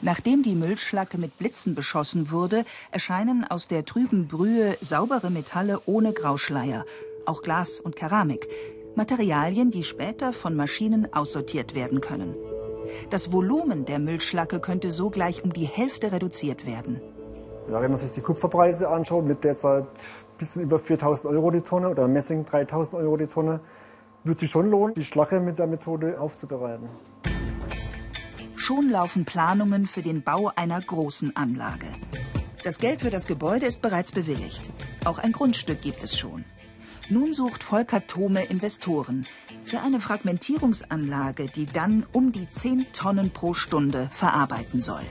Nachdem 0.00 0.42
die 0.42 0.54
Müllschlacke 0.54 1.18
mit 1.18 1.36
Blitzen 1.36 1.74
beschossen 1.74 2.30
wurde, 2.30 2.64
erscheinen 2.90 3.44
aus 3.44 3.68
der 3.68 3.84
trüben 3.84 4.28
Brühe 4.28 4.78
saubere 4.80 5.30
Metalle 5.30 5.78
ohne 5.84 6.14
Grauschleier, 6.14 6.86
auch 7.26 7.42
Glas 7.42 7.80
und 7.80 7.96
Keramik. 7.96 8.48
Materialien, 8.96 9.70
die 9.70 9.82
später 9.82 10.32
von 10.32 10.56
Maschinen 10.56 11.12
aussortiert 11.12 11.74
werden 11.74 12.00
können. 12.00 12.34
Das 13.10 13.32
Volumen 13.32 13.84
der 13.84 13.98
Müllschlacke 13.98 14.60
könnte 14.60 14.90
so 14.90 15.10
gleich 15.10 15.44
um 15.44 15.52
die 15.52 15.66
Hälfte 15.66 16.12
reduziert 16.12 16.66
werden. 16.66 17.00
Ja, 17.70 17.80
wenn 17.80 17.90
man 17.90 18.00
sich 18.00 18.10
die 18.10 18.20
Kupferpreise 18.20 18.88
anschaut, 18.88 19.24
mit 19.24 19.44
derzeit 19.44 19.84
ein 19.84 20.38
bisschen 20.38 20.62
über 20.62 20.78
4000 20.78 21.32
Euro 21.32 21.50
die 21.50 21.60
Tonne 21.60 21.88
oder 21.88 22.08
Messing 22.08 22.44
3000 22.44 23.00
Euro 23.02 23.16
die 23.16 23.28
Tonne, 23.28 23.60
wird 24.24 24.40
sich 24.40 24.50
schon 24.50 24.70
lohnen, 24.70 24.94
die 24.94 25.04
Schlacke 25.04 25.40
mit 25.40 25.58
der 25.58 25.66
Methode 25.66 26.20
aufzubereiten. 26.20 26.88
Schon 28.56 28.90
laufen 28.90 29.24
Planungen 29.24 29.86
für 29.86 30.02
den 30.02 30.22
Bau 30.22 30.50
einer 30.54 30.80
großen 30.80 31.34
Anlage. 31.36 31.86
Das 32.62 32.78
Geld 32.78 33.00
für 33.00 33.10
das 33.10 33.26
Gebäude 33.26 33.66
ist 33.66 33.80
bereits 33.80 34.12
bewilligt. 34.12 34.70
Auch 35.04 35.18
ein 35.18 35.32
Grundstück 35.32 35.80
gibt 35.80 36.02
es 36.04 36.18
schon. 36.18 36.44
Nun 37.12 37.34
sucht 37.34 37.64
Volker 37.64 38.06
Thome 38.06 38.44
Investoren 38.44 39.26
für 39.64 39.80
eine 39.80 39.98
Fragmentierungsanlage, 39.98 41.48
die 41.48 41.66
dann 41.66 42.06
um 42.12 42.30
die 42.30 42.48
10 42.48 42.92
Tonnen 42.92 43.32
pro 43.32 43.52
Stunde 43.52 44.08
verarbeiten 44.12 44.80
soll. 44.80 45.02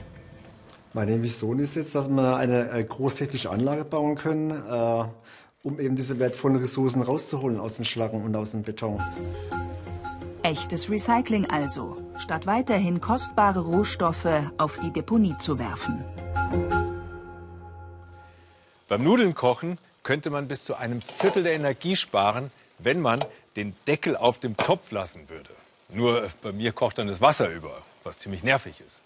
Meine 0.94 1.22
Vision 1.22 1.58
ist 1.58 1.74
jetzt, 1.74 1.94
dass 1.94 2.08
wir 2.08 2.36
eine 2.36 2.82
großtechnische 2.86 3.50
Anlage 3.50 3.84
bauen 3.84 4.14
können, 4.14 4.50
äh, 4.50 5.04
um 5.62 5.78
eben 5.78 5.94
diese 5.94 6.18
wertvollen 6.18 6.56
Ressourcen 6.56 7.02
rauszuholen 7.02 7.60
aus 7.60 7.76
den 7.76 7.84
Schlacken 7.84 8.24
und 8.24 8.34
aus 8.34 8.52
dem 8.52 8.62
Beton. 8.62 8.98
Echtes 10.42 10.88
Recycling 10.88 11.50
also, 11.50 11.98
statt 12.16 12.46
weiterhin 12.46 13.02
kostbare 13.02 13.60
Rohstoffe 13.60 14.42
auf 14.56 14.78
die 14.78 14.90
Deponie 14.90 15.36
zu 15.36 15.58
werfen. 15.58 16.02
Beim 18.88 19.04
Nudeln 19.04 19.34
kochen 19.34 19.76
könnte 20.10 20.30
man 20.30 20.48
bis 20.48 20.64
zu 20.64 20.74
einem 20.74 21.00
Viertel 21.00 21.44
der 21.44 21.52
Energie 21.52 21.94
sparen, 21.94 22.50
wenn 22.80 22.98
man 23.00 23.24
den 23.54 23.76
Deckel 23.86 24.16
auf 24.16 24.40
dem 24.40 24.56
Topf 24.56 24.90
lassen 24.90 25.28
würde. 25.28 25.50
Nur 25.88 26.28
bei 26.42 26.50
mir 26.50 26.72
kocht 26.72 26.98
dann 26.98 27.06
das 27.06 27.20
Wasser 27.20 27.48
über, 27.48 27.80
was 28.02 28.18
ziemlich 28.18 28.42
nervig 28.42 28.80
ist. 28.84 29.02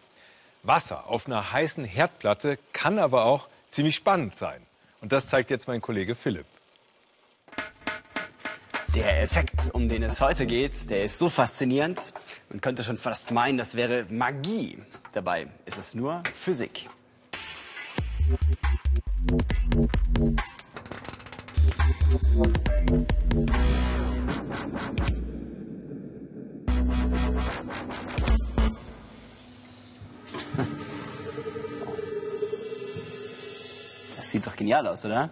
Wasser 0.62 1.06
auf 1.06 1.26
einer 1.26 1.52
heißen 1.52 1.84
Herdplatte 1.84 2.58
kann 2.72 2.98
aber 2.98 3.26
auch 3.26 3.48
ziemlich 3.68 3.96
spannend 3.96 4.38
sein. 4.38 4.62
Und 5.02 5.12
das 5.12 5.28
zeigt 5.28 5.50
jetzt 5.50 5.68
mein 5.68 5.82
Kollege 5.82 6.14
Philipp. 6.14 6.46
Der 8.94 9.20
Effekt, 9.20 9.74
um 9.74 9.90
den 9.90 10.04
es 10.04 10.22
heute 10.22 10.46
geht, 10.46 10.88
der 10.88 11.04
ist 11.04 11.18
so 11.18 11.28
faszinierend. 11.28 12.14
Man 12.48 12.62
könnte 12.62 12.82
schon 12.82 12.96
fast 12.96 13.30
meinen, 13.30 13.58
das 13.58 13.76
wäre 13.76 14.06
Magie. 14.08 14.78
Dabei 15.12 15.48
ist 15.66 15.76
es 15.76 15.94
nur 15.94 16.22
Physik. 16.32 16.88
Das 34.16 34.30
sieht 34.30 34.46
doch 34.46 34.56
genial 34.56 34.86
aus, 34.86 35.04
oder? 35.04 35.28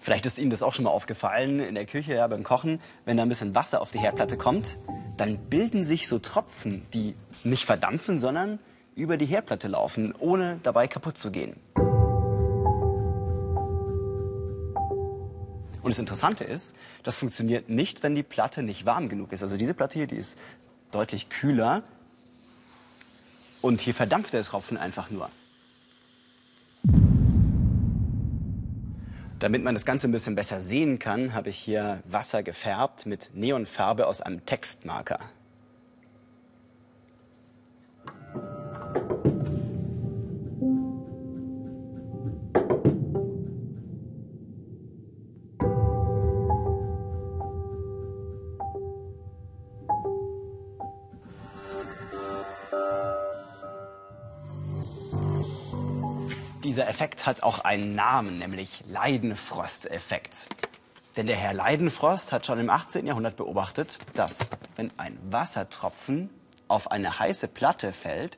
Vielleicht 0.00 0.26
ist 0.26 0.38
Ihnen 0.38 0.50
das 0.50 0.62
auch 0.62 0.72
schon 0.72 0.84
mal 0.84 0.90
aufgefallen 0.90 1.60
in 1.60 1.76
der 1.76 1.86
Küche 1.86 2.14
ja, 2.14 2.26
beim 2.26 2.42
Kochen, 2.42 2.80
wenn 3.04 3.16
da 3.16 3.22
ein 3.22 3.28
bisschen 3.28 3.54
Wasser 3.54 3.80
auf 3.80 3.92
die 3.92 4.00
Herdplatte 4.00 4.36
kommt, 4.36 4.76
dann 5.16 5.38
bilden 5.38 5.84
sich 5.84 6.08
so 6.08 6.18
Tropfen, 6.18 6.82
die 6.92 7.14
nicht 7.44 7.64
verdampfen, 7.64 8.18
sondern 8.18 8.58
über 9.00 9.16
die 9.16 9.26
Herdplatte 9.26 9.68
laufen, 9.68 10.14
ohne 10.18 10.60
dabei 10.62 10.86
kaputt 10.86 11.18
zu 11.18 11.30
gehen. 11.30 11.56
Und 15.82 15.94
das 15.94 15.98
Interessante 15.98 16.44
ist, 16.44 16.76
das 17.02 17.16
funktioniert 17.16 17.68
nicht, 17.68 18.02
wenn 18.02 18.14
die 18.14 18.22
Platte 18.22 18.62
nicht 18.62 18.86
warm 18.86 19.08
genug 19.08 19.32
ist. 19.32 19.42
Also 19.42 19.56
diese 19.56 19.74
Platte 19.74 19.98
hier, 19.98 20.06
die 20.06 20.16
ist 20.16 20.38
deutlich 20.90 21.30
kühler 21.30 21.82
und 23.62 23.80
hier 23.80 23.94
verdampft 23.94 24.32
der 24.32 24.42
Tropfen 24.42 24.76
einfach 24.76 25.10
nur. 25.10 25.30
Damit 29.38 29.64
man 29.64 29.74
das 29.74 29.86
Ganze 29.86 30.06
ein 30.06 30.12
bisschen 30.12 30.34
besser 30.34 30.60
sehen 30.60 30.98
kann, 30.98 31.32
habe 31.32 31.48
ich 31.48 31.56
hier 31.56 32.02
Wasser 32.04 32.42
gefärbt 32.42 33.06
mit 33.06 33.30
Neonfarbe 33.32 34.06
aus 34.06 34.20
einem 34.20 34.44
Textmarker. 34.44 35.18
Dieser 56.64 56.88
Effekt 56.88 57.24
hat 57.24 57.42
auch 57.42 57.60
einen 57.60 57.94
Namen, 57.94 58.38
nämlich 58.38 58.84
Leidenfrost-Effekt. 58.86 60.46
Denn 61.16 61.26
der 61.26 61.36
Herr 61.36 61.54
Leidenfrost 61.54 62.32
hat 62.32 62.44
schon 62.44 62.58
im 62.58 62.68
18. 62.68 63.06
Jahrhundert 63.06 63.36
beobachtet, 63.36 63.98
dass 64.12 64.46
wenn 64.76 64.90
ein 64.98 65.18
Wassertropfen 65.30 66.28
auf 66.68 66.90
eine 66.90 67.18
heiße 67.18 67.48
Platte 67.48 67.94
fällt, 67.94 68.36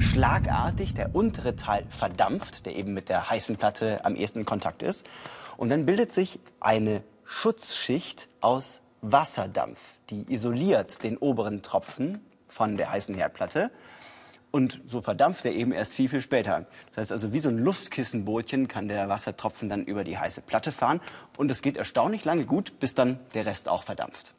schlagartig 0.00 0.94
der 0.94 1.14
untere 1.14 1.54
Teil 1.54 1.86
verdampft, 1.90 2.66
der 2.66 2.74
eben 2.74 2.92
mit 2.92 3.08
der 3.08 3.30
heißen 3.30 3.56
Platte 3.56 4.04
am 4.04 4.16
ehesten 4.16 4.40
in 4.40 4.44
Kontakt 4.44 4.82
ist. 4.82 5.06
Und 5.56 5.68
dann 5.68 5.86
bildet 5.86 6.10
sich 6.10 6.40
eine 6.58 7.04
Schutzschicht 7.24 8.28
aus 8.40 8.80
Wasserdampf, 9.00 10.00
die 10.10 10.32
isoliert 10.32 11.04
den 11.04 11.18
oberen 11.18 11.62
Tropfen 11.62 12.20
von 12.48 12.76
der 12.76 12.90
heißen 12.90 13.14
Herdplatte. 13.14 13.70
Und 14.56 14.80
so 14.88 15.02
verdampft 15.02 15.44
er 15.44 15.52
eben 15.52 15.70
erst 15.70 15.92
viel, 15.92 16.08
viel 16.08 16.22
später. 16.22 16.64
Das 16.88 16.96
heißt 16.96 17.12
also, 17.12 17.34
wie 17.34 17.40
so 17.40 17.50
ein 17.50 17.58
Luftkissenbootchen 17.58 18.68
kann 18.68 18.88
der 18.88 19.06
Wassertropfen 19.10 19.68
dann 19.68 19.84
über 19.84 20.02
die 20.02 20.16
heiße 20.16 20.40
Platte 20.40 20.72
fahren. 20.72 21.02
Und 21.36 21.50
es 21.50 21.60
geht 21.60 21.76
erstaunlich 21.76 22.24
lange 22.24 22.46
gut, 22.46 22.80
bis 22.80 22.94
dann 22.94 23.20
der 23.34 23.44
Rest 23.44 23.68
auch 23.68 23.82
verdampft. 23.82 24.32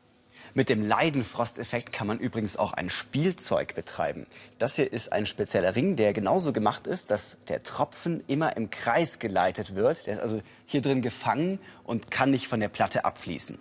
Mit 0.56 0.69
dem 0.69 0.84
Leidenfrosteffekt 0.84 1.93
kann 1.93 2.08
man 2.08 2.17
übrigens 2.17 2.58
auch 2.58 2.73
ein 2.73 2.89
Spielzeug 2.89 3.75
betreiben. 3.75 4.25
Das 4.58 4.75
hier 4.75 4.91
ist 4.91 5.13
ein 5.13 5.27
spezieller 5.27 5.75
Ring, 5.75 5.97
der 5.97 6.13
genauso 6.13 6.51
gemacht 6.51 6.88
ist, 6.88 7.12
dass 7.12 7.38
der 7.47 7.62
Tropfen 7.62 8.23
immer 8.25 8.58
im 8.58 8.71
Kreis 8.71 9.19
geleitet 9.19 9.75
wird. 9.75 10.08
Der 10.08 10.15
ist 10.15 10.21
also 10.21 10.41
hier 10.65 10.82
drin 10.82 11.03
gefangen 11.03 11.60
und 11.84 12.10
kann 12.10 12.32
nicht 12.32 12.47
von 12.47 12.60
der 12.60 12.69
Platte 12.69 13.06
abfließen. 13.06 13.60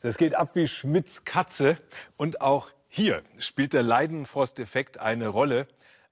Das 0.00 0.16
geht 0.16 0.34
ab 0.34 0.50
wie 0.54 0.68
Schmidts 0.68 1.24
Katze. 1.24 1.76
Und 2.16 2.40
auch 2.40 2.70
hier 2.88 3.22
spielt 3.38 3.72
der 3.72 3.82
Leidenfrost-Effekt 3.82 4.98
eine 4.98 5.28
Rolle. 5.28 5.66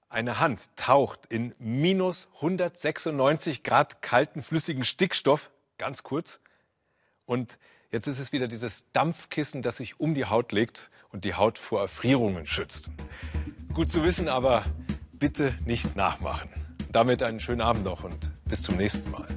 Eine 0.09 0.39
Hand 0.39 0.75
taucht 0.75 1.25
in 1.27 1.53
minus 1.59 2.27
196 2.35 3.63
Grad 3.63 4.01
kalten 4.01 4.41
flüssigen 4.41 4.85
Stickstoff, 4.85 5.51
ganz 5.77 6.03
kurz. 6.03 6.39
Und 7.25 7.57
jetzt 7.91 8.07
ist 8.07 8.19
es 8.19 8.31
wieder 8.31 8.47
dieses 8.47 8.85
Dampfkissen, 8.93 9.61
das 9.61 9.77
sich 9.77 9.99
um 9.99 10.15
die 10.15 10.25
Haut 10.25 10.51
legt 10.53 10.89
und 11.09 11.25
die 11.25 11.33
Haut 11.33 11.59
vor 11.59 11.81
Erfrierungen 11.81 12.45
schützt. 12.45 12.89
Gut 13.73 13.91
zu 13.91 14.03
wissen, 14.03 14.29
aber 14.29 14.65
bitte 15.11 15.53
nicht 15.65 15.95
nachmachen. 15.95 16.49
Damit 16.91 17.21
einen 17.21 17.39
schönen 17.39 17.61
Abend 17.61 17.83
noch 17.83 18.03
und 18.03 18.31
bis 18.45 18.63
zum 18.63 18.77
nächsten 18.77 19.11
Mal. 19.11 19.27